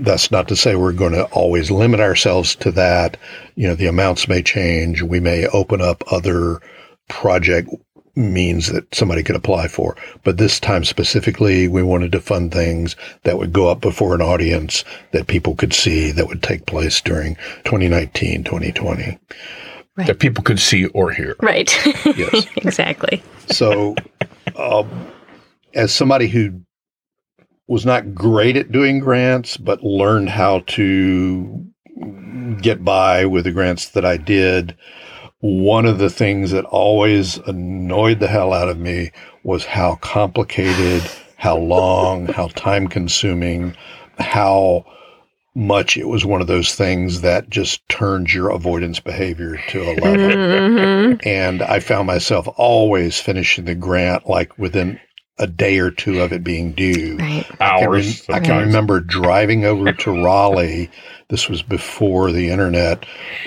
[0.03, 3.17] That's not to say we're going to always limit ourselves to that.
[3.55, 5.03] You know, the amounts may change.
[5.03, 6.61] We may open up other
[7.09, 7.69] project
[8.17, 9.97] means that somebody could apply for.
[10.23, 14.23] But this time specifically, we wanted to fund things that would go up before an
[14.23, 17.35] audience that people could see that would take place during
[17.65, 19.19] 2019, 2020.
[19.97, 21.37] that people could see or hear.
[21.41, 21.73] Right.
[22.17, 22.47] Yes.
[22.57, 23.23] exactly.
[23.49, 23.95] So,
[24.57, 24.89] um,
[25.75, 26.61] as somebody who
[27.67, 31.65] was not great at doing grants, but learned how to
[32.61, 34.77] get by with the grants that I did,
[35.41, 39.11] one of the things that always annoyed the hell out of me
[39.43, 41.03] was how complicated,
[41.37, 43.77] how long, how time consuming,
[44.19, 44.85] how
[45.55, 50.31] much it was one of those things that just turns your avoidance behavior to 11.
[50.31, 51.27] Mhm.
[51.27, 54.99] And I found myself always finishing the grant like within
[55.39, 57.17] a day or two of it being due.
[57.19, 57.45] Right.
[57.61, 58.23] I can, rem- Hours.
[58.29, 58.67] I can sometimes.
[58.67, 60.91] remember driving over to Raleigh.
[61.29, 63.05] This was before the internet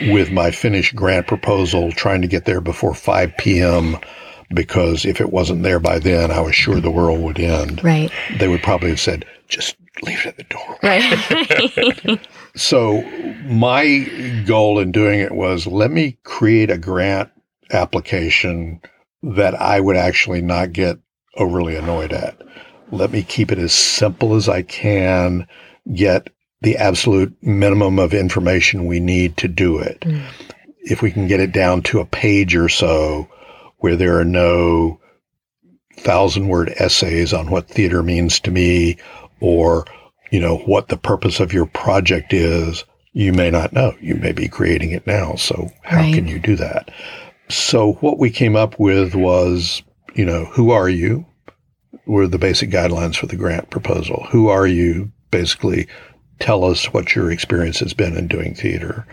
[0.09, 3.97] with my finished grant proposal, trying to get there before 5 p.m.
[4.53, 7.83] Because if it wasn't there by then, I was sure the world would end.
[7.83, 8.11] Right.
[8.39, 10.77] They would probably have said, just leave it at the door.
[10.83, 12.27] Right.
[12.55, 13.03] So
[13.45, 17.29] my goal in doing it was let me create a grant
[17.71, 18.81] application
[19.21, 20.97] that I would actually not get
[21.37, 22.41] overly annoyed at.
[22.91, 25.47] Let me keep it as simple as I can,
[25.93, 26.29] get
[26.61, 30.01] the absolute minimum of information we need to do it.
[30.01, 30.23] Mm.
[30.79, 33.27] If we can get it down to a page or so
[33.77, 34.99] where there are no
[35.97, 38.97] thousand word essays on what theater means to me
[39.39, 39.85] or
[40.31, 42.83] you know, what the purpose of your project is,
[43.13, 43.95] you may not know.
[44.01, 45.35] You may be creating it now.
[45.35, 46.13] So how Right.
[46.13, 46.91] can you do that?
[47.49, 49.81] So what we came up with was,
[50.17, 51.25] you know, who are you?
[52.05, 54.25] Were the basic guidelines for the grant proposal.
[54.29, 55.11] Who are you?
[55.31, 55.87] Basically,
[56.39, 59.05] tell us what your experience has been in doing theater.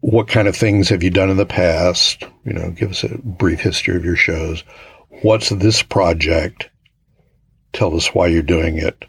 [0.00, 2.24] What kind of things have you done in the past?
[2.44, 4.64] You know, give us a brief history of your shows.
[5.22, 6.70] What's this project?
[7.72, 9.04] Tell us why you're doing it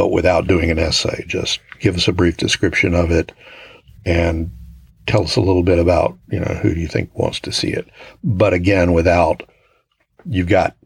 [0.00, 1.22] but without doing an essay.
[1.26, 3.32] Just give us a brief description of it
[4.06, 4.50] and
[5.06, 7.68] tell us a little bit about, you know, who do you think wants to see
[7.68, 7.86] it.
[8.24, 9.42] But again, without,
[10.26, 10.76] you've got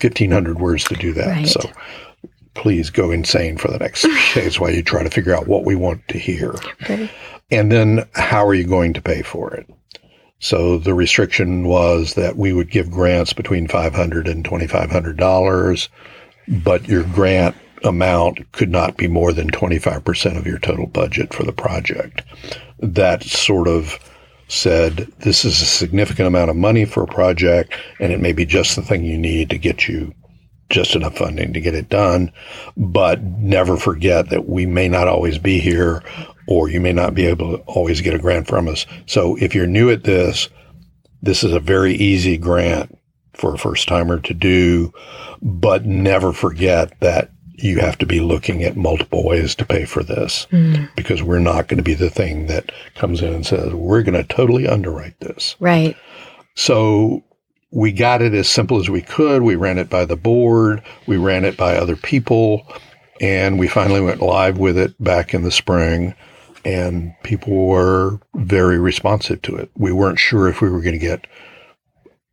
[0.00, 1.26] 1,500 words to do that.
[1.26, 1.48] Right.
[1.48, 1.60] So
[2.54, 5.64] please go insane for the next few days while you try to figure out what
[5.64, 6.54] we want to hear.
[6.88, 7.10] Right.
[7.50, 9.68] And then how are you going to pay for it?
[10.38, 15.88] So the restriction was that we would give grants between $500 and $2,500,
[16.64, 21.44] but your grant amount could not be more than 25% of your total budget for
[21.44, 22.22] the project.
[22.80, 23.98] That sort of
[24.52, 28.44] said, this is a significant amount of money for a project, and it may be
[28.44, 30.14] just the thing you need to get you
[30.70, 32.32] just enough funding to get it done.
[32.76, 36.02] But never forget that we may not always be here
[36.48, 38.86] or you may not be able to always get a grant from us.
[39.06, 40.48] So if you're new at this,
[41.22, 42.98] this is a very easy grant
[43.34, 44.92] for a first timer to do,
[45.40, 47.30] but never forget that
[47.62, 50.88] you have to be looking at multiple ways to pay for this mm.
[50.96, 54.14] because we're not going to be the thing that comes in and says, we're going
[54.14, 55.54] to totally underwrite this.
[55.60, 55.96] Right.
[56.56, 57.22] So
[57.70, 59.42] we got it as simple as we could.
[59.42, 62.66] We ran it by the board, we ran it by other people,
[63.20, 66.14] and we finally went live with it back in the spring.
[66.64, 69.70] And people were very responsive to it.
[69.76, 71.26] We weren't sure if we were going to get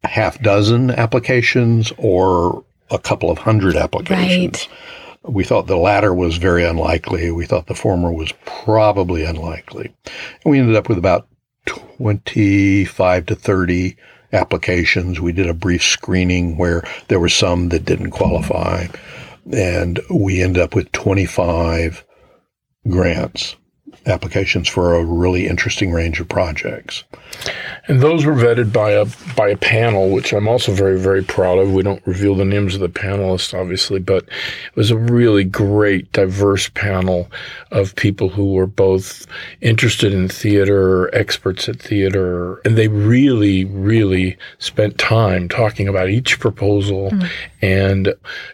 [0.04, 4.68] a half dozen applications or a couple of hundred applications.
[4.68, 4.78] Right.
[5.24, 7.32] We thought the latter was very unlikely.
[7.32, 9.94] We thought the former was probably unlikely.
[10.44, 11.28] And we ended up with about
[11.66, 13.98] 25 to 30
[14.32, 15.20] applications.
[15.20, 18.88] We did a brief screening where there were some that didn't qualify.
[19.52, 22.06] And we ended up with 25
[22.88, 23.56] grants
[24.10, 27.04] applications for a really interesting range of projects.
[27.88, 29.06] And those were vetted by a
[29.36, 31.72] by a panel, which I'm also very very proud of.
[31.72, 36.12] We don't reveal the names of the panelists, obviously, but it was a really great,
[36.12, 37.32] diverse panel
[37.72, 39.26] of people who were both
[39.62, 46.40] interested in theater, experts at theater, and they really, really spent time talking about each
[46.40, 47.30] proposal mm.
[47.62, 48.14] and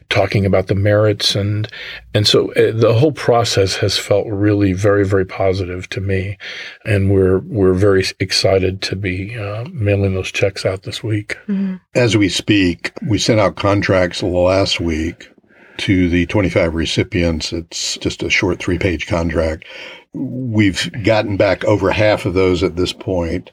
[0.09, 1.67] talking about the merits and
[2.13, 6.37] and so uh, the whole process has felt really very, very positive to me,
[6.85, 11.37] and we're we're very excited to be uh, mailing those checks out this week.
[11.47, 11.75] Mm-hmm.
[11.93, 15.29] As we speak, we sent out contracts last week
[15.77, 17.51] to the 25 recipients.
[17.53, 19.65] It's just a short three page contract.
[20.13, 23.51] We've gotten back over half of those at this point,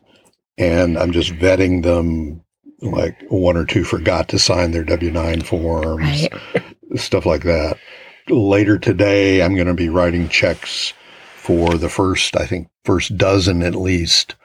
[0.57, 2.43] and I'm just vetting them.
[2.81, 6.65] Like one or two forgot to sign their W 9 forms, right.
[6.97, 7.79] stuff like that
[8.29, 10.93] later today, I'm going to be writing checks
[11.43, 14.37] for the first, I think, first dozen at least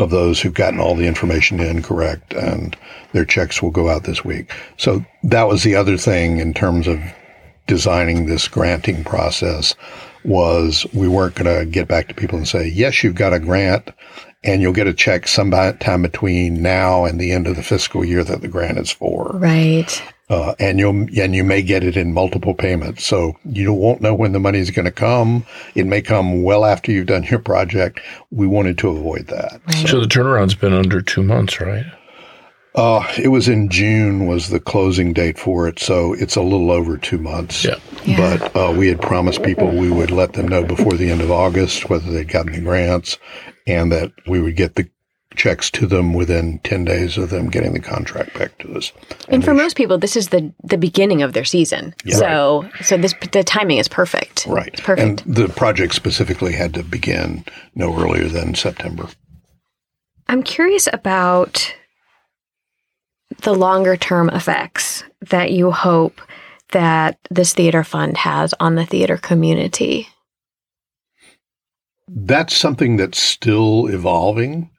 [0.00, 2.74] of those who've gotten all the information in correct, and
[3.12, 4.50] their checks will go out this week.
[4.78, 6.98] So that was the other thing in terms of
[7.66, 9.74] designing this granting process
[10.24, 13.38] was we weren't going to get back to people and say, yes, you've got a
[13.38, 13.90] grant
[14.42, 18.24] and you'll get a check sometime between now and the end of the fiscal year
[18.24, 19.32] that the grant is for.
[19.34, 20.02] Right.
[20.28, 23.04] Uh, and you and you may get it in multiple payments.
[23.04, 25.44] So you won't know when the money is going to come.
[25.74, 28.00] It may come well after you've done your project.
[28.30, 29.60] We wanted to avoid that.
[29.66, 29.76] Right.
[29.76, 29.86] So.
[29.86, 31.84] so the turnaround's been under two months, right?
[32.74, 36.70] Uh, it was in June was the closing date for it, so it's a little
[36.70, 37.64] over two months.
[37.64, 37.76] Yeah.
[38.04, 38.38] yeah.
[38.38, 41.30] But uh, we had promised people we would let them know before the end of
[41.30, 43.18] August whether they'd gotten the grants,
[43.66, 44.88] and that we would get the
[45.36, 48.92] checks to them within 10 days of them getting the contract back to us.
[49.26, 51.94] And, and for most people this is the the beginning of their season.
[52.04, 52.16] Yeah.
[52.16, 52.84] So right.
[52.84, 54.46] so this the timing is perfect.
[54.46, 54.68] Right.
[54.68, 55.24] It's perfect.
[55.26, 59.08] And the project specifically had to begin no earlier than September.
[60.28, 61.74] I'm curious about
[63.42, 66.20] the longer term effects that you hope
[66.72, 70.08] that this theater fund has on the theater community.
[72.08, 74.70] That's something that's still evolving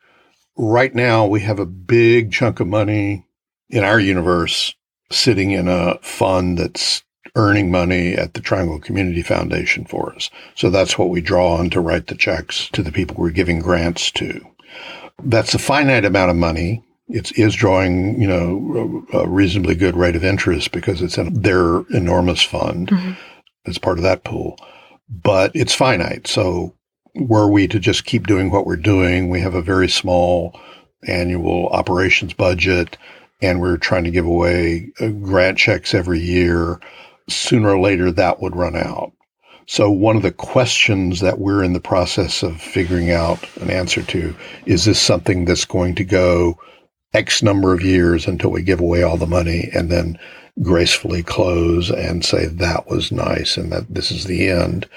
[0.57, 3.25] right now we have a big chunk of money
[3.69, 4.75] in our universe
[5.11, 7.03] sitting in a fund that's
[7.35, 10.29] earning money at the Triangle Community Foundation for us.
[10.55, 13.59] So that's what we draw on to write the checks to the people we're giving
[13.59, 14.45] grants to.
[15.23, 16.83] That's a finite amount of money.
[17.07, 21.81] It is drawing, you know, a reasonably good rate of interest because it's in their
[21.91, 23.11] enormous fund mm-hmm.
[23.65, 24.57] as part of that pool.
[25.09, 26.27] But it's finite.
[26.27, 26.75] So
[27.15, 30.59] were we to just keep doing what we're doing, we have a very small
[31.07, 32.97] annual operations budget
[33.41, 36.79] and we're trying to give away uh, grant checks every year.
[37.29, 39.11] Sooner or later, that would run out.
[39.65, 44.03] So one of the questions that we're in the process of figuring out an answer
[44.03, 44.35] to
[44.65, 46.57] is this something that's going to go
[47.13, 50.17] X number of years until we give away all the money and then
[50.61, 54.87] gracefully close and say that was nice and that this is the end?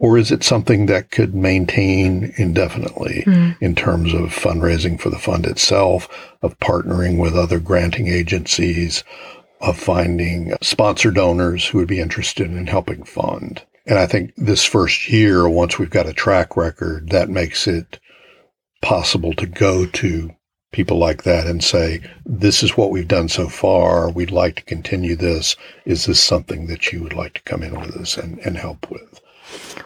[0.00, 3.56] Or is it something that could maintain indefinitely mm.
[3.60, 6.08] in terms of fundraising for the fund itself,
[6.40, 9.02] of partnering with other granting agencies,
[9.60, 13.64] of finding sponsor donors who would be interested in helping fund?
[13.86, 17.98] And I think this first year, once we've got a track record, that makes it
[18.82, 20.30] possible to go to
[20.70, 24.10] people like that and say, this is what we've done so far.
[24.10, 25.56] We'd like to continue this.
[25.86, 28.90] Is this something that you would like to come in with us and, and help
[28.90, 29.20] with?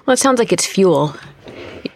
[0.06, 1.14] Well, it sounds like it's fuel.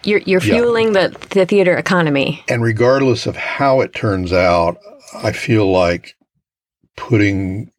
[0.03, 1.07] You're, you're fueling yeah.
[1.07, 2.43] the, the theater economy.
[2.47, 4.77] And regardless of how it turns out,
[5.13, 6.15] I feel like
[6.95, 7.71] putting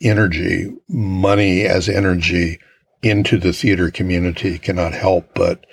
[0.00, 2.58] energy, money as energy
[3.02, 5.66] into the theater community cannot help but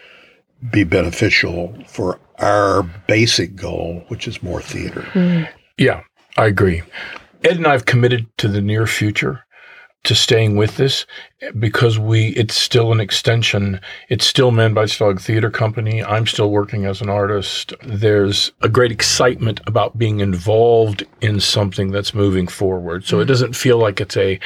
[0.72, 5.02] be beneficial for our basic goal, which is more theater.
[5.14, 5.50] Mm.
[5.78, 6.04] Yeah,
[6.38, 6.84] I agree.
[7.44, 9.46] Ed and I have committed to the near future
[10.04, 11.06] to staying with this
[11.60, 13.80] because we it's still an extension.
[14.10, 16.04] It's still man bites dog theater company.
[16.04, 17.74] I'm still working as an artist.
[17.84, 23.06] There's a great excitement about being involved in something that's moving forward.
[23.06, 23.28] So it mm-hmm.
[23.28, 24.40] doesn't feel like it's a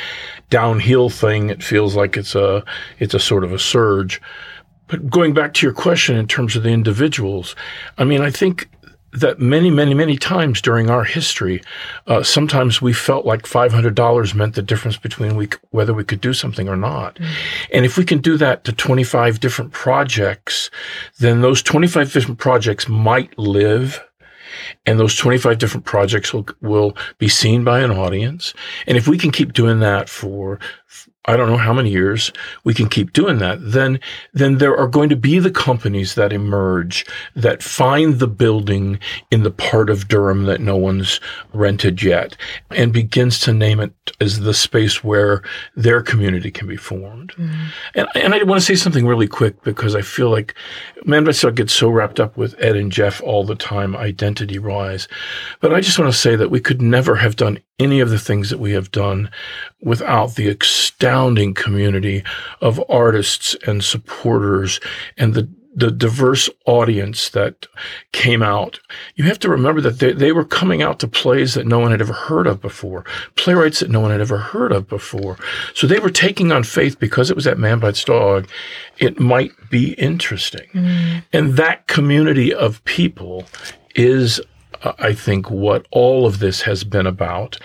[0.49, 1.49] downhill thing.
[1.49, 2.63] It feels like it's a
[2.99, 4.21] it's a sort of a surge.
[4.87, 7.55] But going back to your question in terms of the individuals
[7.97, 8.69] i mean i think
[9.13, 11.61] that many, many, many times during our history,
[12.07, 16.33] uh, sometimes we felt like $500 meant the difference between we, whether we could do
[16.33, 17.15] something or not.
[17.15, 17.27] Mm.
[17.73, 20.69] And if we can do that to 25 different projects,
[21.19, 24.01] then those 25 different projects might live
[24.85, 28.53] and those 25 different projects will, will be seen by an audience.
[28.87, 30.59] And if we can keep doing that for
[31.25, 32.31] I don't know how many years
[32.63, 33.99] we can keep doing that, then,
[34.33, 37.05] then there are going to be the companies that emerge
[37.35, 38.99] that find the building
[39.29, 41.19] in the part of Durham that no one's
[41.53, 42.35] rented yet
[42.71, 45.43] and begins to name it as the space where
[45.75, 47.33] their community can be formed.
[47.33, 47.65] Mm-hmm.
[47.93, 50.55] And, and I want to say something really quick because I feel like
[51.05, 54.57] Man Bites Dog gets so wrapped up with Ed and Jeff all the time, identity
[54.57, 55.07] wise.
[55.59, 58.19] But I just want to say that we could never have done any of the
[58.19, 59.29] things that we have done
[59.81, 62.23] without the astounding community
[62.61, 64.79] of artists and supporters
[65.17, 67.65] and the the diverse audience that
[68.11, 68.79] came out.
[69.15, 71.91] You have to remember that they, they were coming out to plays that no one
[71.91, 73.05] had ever heard of before,
[73.37, 75.37] playwrights that no one had ever heard of before.
[75.73, 78.49] So they were taking on faith because it was that Man Bites Dog.
[78.97, 80.67] It might be interesting.
[80.73, 81.23] Mm.
[81.31, 83.45] And that community of people
[83.95, 84.41] is
[84.83, 87.57] I think, what all of this has been about.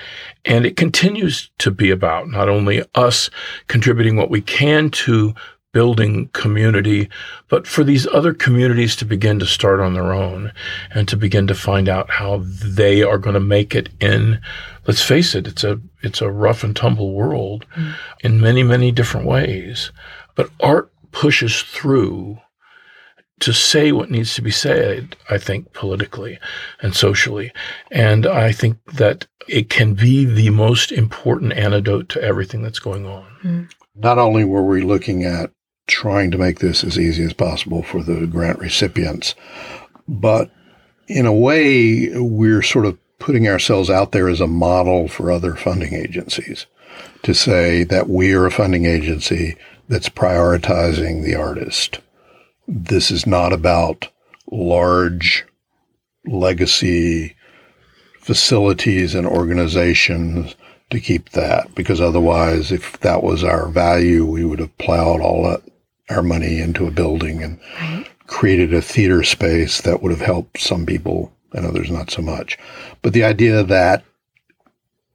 [0.45, 3.31] And it continues to be about not only us
[3.69, 5.35] contributing what we can to
[5.73, 7.07] building community,
[7.49, 10.51] but for these other communities to begin to start on their own
[10.95, 14.41] and to begin to find out how they are going to make it in,
[14.87, 17.95] let's face it, it's a, it's a rough and tumble world mm.
[18.21, 19.93] in many, many different ways.
[20.35, 22.39] But art pushes through
[23.41, 26.39] to say what needs to be said, I think, politically
[26.81, 27.53] and socially.
[27.91, 33.07] And I think that it can be the most important antidote to everything that's going
[33.07, 33.27] on.
[33.43, 33.71] Mm.
[33.95, 35.51] Not only were we looking at
[35.87, 39.35] trying to make this as easy as possible for the grant recipients,
[40.09, 40.51] but
[41.07, 45.55] in a way, we're sort of putting ourselves out there as a model for other
[45.55, 46.67] funding agencies
[47.23, 49.57] to say that we are a funding agency
[49.89, 52.01] that's prioritizing the artist
[52.69, 54.09] this is not about
[54.51, 55.45] large
[56.27, 57.35] legacy
[58.21, 60.55] facilities and organizations
[60.91, 65.45] to keep that because otherwise if that was our value we would have plowed all
[65.45, 65.63] that,
[66.11, 68.09] our money into a building and right.
[68.27, 72.59] created a theater space that would have helped some people and others not so much
[73.03, 74.05] but the idea that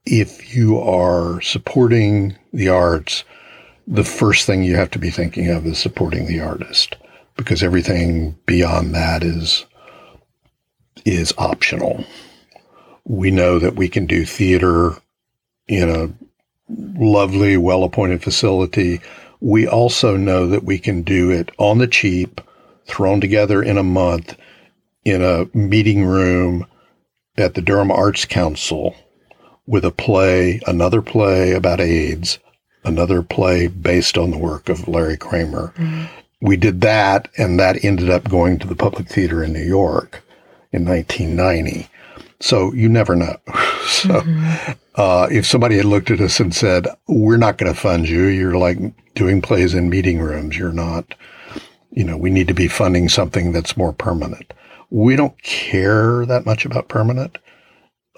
[0.04, 3.24] if you are supporting the arts
[3.86, 6.96] the first thing you have to be thinking of is supporting the artist
[7.36, 9.64] because everything beyond that is
[11.04, 12.04] is optional.
[13.04, 14.96] We know that we can do theater
[15.66, 16.12] in a
[16.68, 19.00] lovely, well appointed facility.
[19.40, 22.40] We also know that we can do it on the cheap,
[22.86, 24.36] thrown together in a month
[25.04, 26.66] in a meeting room
[27.36, 28.94] at the Durham Arts Council
[29.66, 32.38] with a play, another play about AIDS,
[32.84, 35.72] another play based on the work of Larry Kramer.
[35.76, 39.62] Mm-hmm we did that, and that ended up going to the Public Theater in New
[39.62, 40.22] York
[40.72, 41.88] in 1990.
[42.40, 43.36] So you never know.
[43.86, 44.72] so mm-hmm.
[44.96, 48.24] uh, if somebody had looked at us and said, "We're not going to fund you.
[48.24, 48.78] You're like
[49.14, 50.58] doing plays in meeting rooms.
[50.58, 51.14] You're not."
[51.92, 54.52] You know, we need to be funding something that's more permanent.
[54.90, 57.38] We don't care that much about permanent.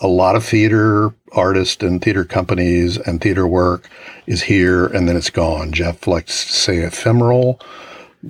[0.00, 3.90] A lot of theater artists and theater companies and theater work
[4.26, 5.72] is here and then it's gone.
[5.72, 7.60] Jeff likes to say ephemeral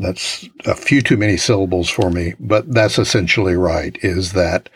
[0.01, 4.69] that's a few too many syllables for me, but that's essentially right is that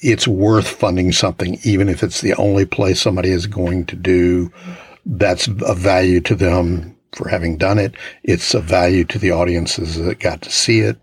[0.00, 4.52] it's worth funding something, even if it's the only place somebody is going to do.
[5.06, 7.94] That's a value to them for having done it.
[8.24, 10.98] It's a value to the audiences that got to see it.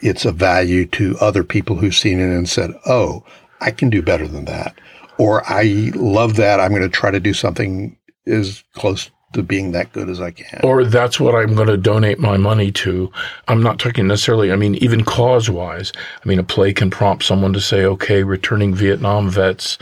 [0.00, 3.24] It's a value to other people who've seen it and said, Oh,
[3.60, 4.78] I can do better than that.
[5.18, 6.60] Or I love that.
[6.60, 7.96] I'm going to try to do something
[8.26, 10.60] as close to being that good as I can.
[10.62, 13.12] Or that's what I'm going to donate my money to.
[13.46, 15.92] I'm not talking necessarily, I mean, even cause wise.
[15.96, 19.76] I mean, a play can prompt someone to say, okay, returning Vietnam vets,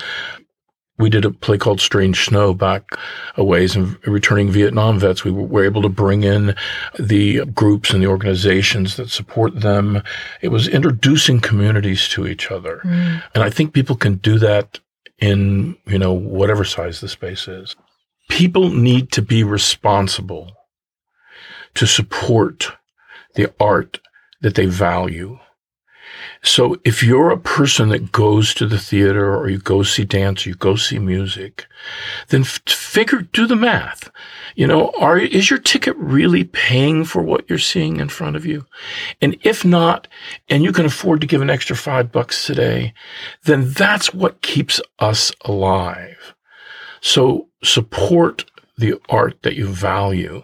[0.98, 2.84] we did a play called Strange Snow back
[3.36, 5.24] a ways and returning Vietnam vets.
[5.24, 6.54] We were able to bring in
[6.98, 10.02] the groups and the organizations that support them.
[10.40, 12.80] It was introducing communities to each other.
[12.84, 13.22] Mm.
[13.34, 14.80] And I think people can do that
[15.18, 17.76] in, you know, whatever size the space is.
[18.28, 20.52] People need to be responsible
[21.74, 22.72] to support
[23.34, 24.00] the art
[24.40, 25.38] that they value.
[26.42, 30.46] So if you're a person that goes to the theater or you go see dance
[30.46, 31.66] or you go see music,
[32.28, 34.10] then figure, do the math.
[34.54, 38.46] You know, are, is your ticket really paying for what you're seeing in front of
[38.46, 38.64] you?
[39.20, 40.08] And if not,
[40.48, 42.94] and you can afford to give an extra five bucks today,
[43.44, 46.35] then that's what keeps us alive.
[47.06, 48.44] So support
[48.76, 50.42] the art that you value.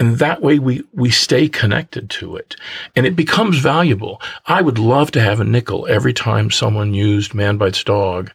[0.00, 2.56] And that way we, we stay connected to it
[2.96, 4.22] and it becomes valuable.
[4.46, 8.32] I would love to have a nickel every time someone used Man Bites Dog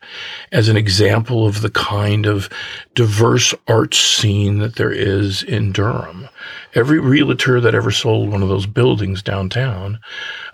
[0.52, 2.48] as an example of the kind of
[2.95, 6.30] diverse art scene that there is in Durham.
[6.76, 9.99] Every realtor that ever sold one of those buildings downtown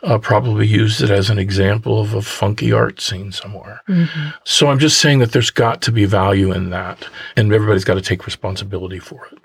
[0.04, 3.82] uh, probably used it as an example of a funky art scene somewhere.
[3.88, 4.30] Mm-hmm.
[4.46, 7.96] So I'm just saying that there's got to be value in that, and everybody's got
[7.96, 9.40] to take responsibility for it.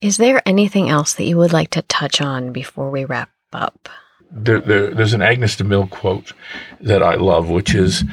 [0.00, 3.88] Is there anything else that you would like to touch on before we wrap up?
[4.30, 6.32] There, there, there's an Agnes de Mille quote
[6.80, 8.04] that I love, which is,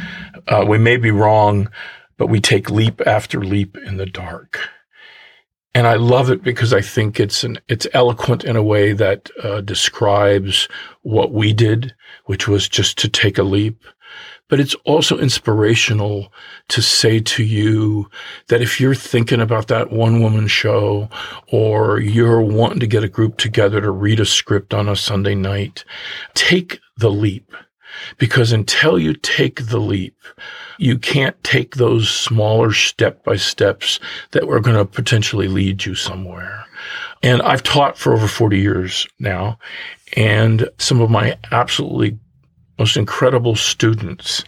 [0.47, 1.69] uh, "We may be wrong,
[2.17, 4.59] but we take leap after leap in the dark."
[5.75, 9.29] and I love it because I think it's an it's eloquent in a way that
[9.43, 10.67] uh, describes
[11.01, 11.95] what we did,
[12.25, 13.83] which was just to take a leap.
[14.49, 16.31] But it's also inspirational
[16.67, 18.07] to say to you
[18.49, 21.09] that if you're thinking about that one woman show
[21.51, 25.33] or you're wanting to get a group together to read a script on a Sunday
[25.33, 25.85] night,
[26.35, 27.55] take the leap
[28.17, 30.15] because until you take the leap,
[30.77, 33.99] you can't take those smaller step by steps
[34.31, 36.65] that were going to potentially lead you somewhere.
[37.21, 39.57] And I've taught for over 40 years now,
[40.17, 42.17] and some of my absolutely
[42.77, 44.43] most incredible students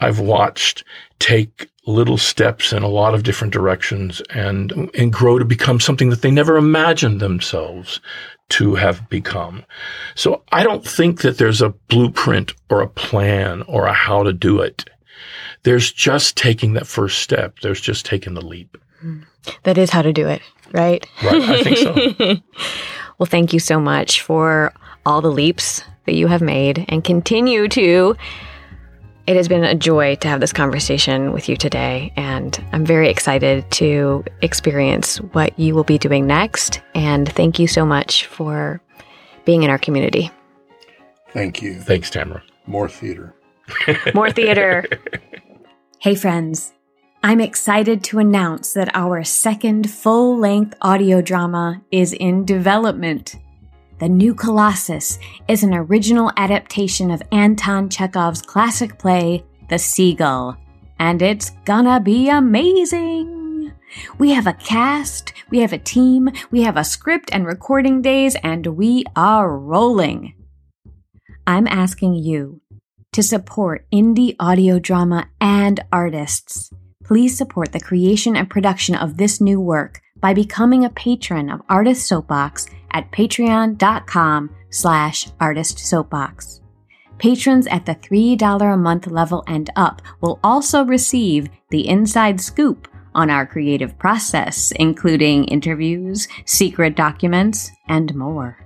[0.00, 0.84] I've watched
[1.18, 6.10] take little steps in a lot of different directions and and grow to become something
[6.10, 8.00] that they never imagined themselves
[8.50, 9.64] to have become.
[10.14, 14.32] So I don't think that there's a blueprint or a plan or a how to
[14.32, 14.88] do it.
[15.64, 17.58] There's just taking that first step.
[17.60, 18.78] There's just taking the leap.
[19.00, 19.20] Hmm.
[19.64, 20.42] That is how to do it,
[20.72, 21.06] right?
[21.22, 21.42] Right.
[21.42, 22.36] I think so.
[23.18, 24.72] well, thank you so much for
[25.04, 28.16] all the leaps that you have made and continue to
[29.28, 33.10] it has been a joy to have this conversation with you today, and I'm very
[33.10, 36.80] excited to experience what you will be doing next.
[36.94, 38.80] And thank you so much for
[39.44, 40.30] being in our community.
[41.32, 41.78] Thank you.
[41.78, 42.42] Thanks, Tamara.
[42.66, 43.34] More theater.
[44.14, 44.86] More theater.
[45.98, 46.72] hey, friends.
[47.22, 53.36] I'm excited to announce that our second full length audio drama is in development.
[53.98, 55.18] The New Colossus
[55.48, 60.56] is an original adaptation of Anton Chekhov's classic play, The Seagull,
[61.00, 63.72] and it's gonna be amazing!
[64.16, 68.36] We have a cast, we have a team, we have a script and recording days,
[68.44, 70.34] and we are rolling.
[71.44, 72.60] I'm asking you
[73.14, 76.70] to support indie audio drama and artists.
[77.02, 81.62] Please support the creation and production of this new work by becoming a patron of
[81.68, 86.60] Artist Soapbox at patreon.com slash artistsoapbox.
[87.18, 92.88] Patrons at the $3 a month level and up will also receive the inside scoop
[93.14, 98.64] on our creative process, including interviews, secret documents, and more.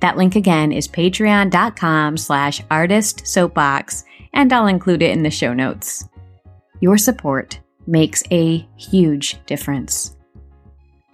[0.00, 6.08] That link again is patreon.com slash artistsoapbox, and I'll include it in the show notes.
[6.80, 10.16] Your support makes a huge difference.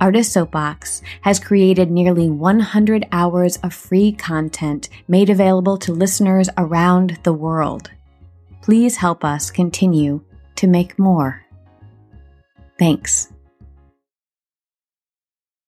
[0.01, 7.19] Artist Soapbox has created nearly 100 hours of free content made available to listeners around
[7.25, 7.91] the world.
[8.63, 10.23] Please help us continue
[10.55, 11.45] to make more.
[12.79, 13.33] Thanks.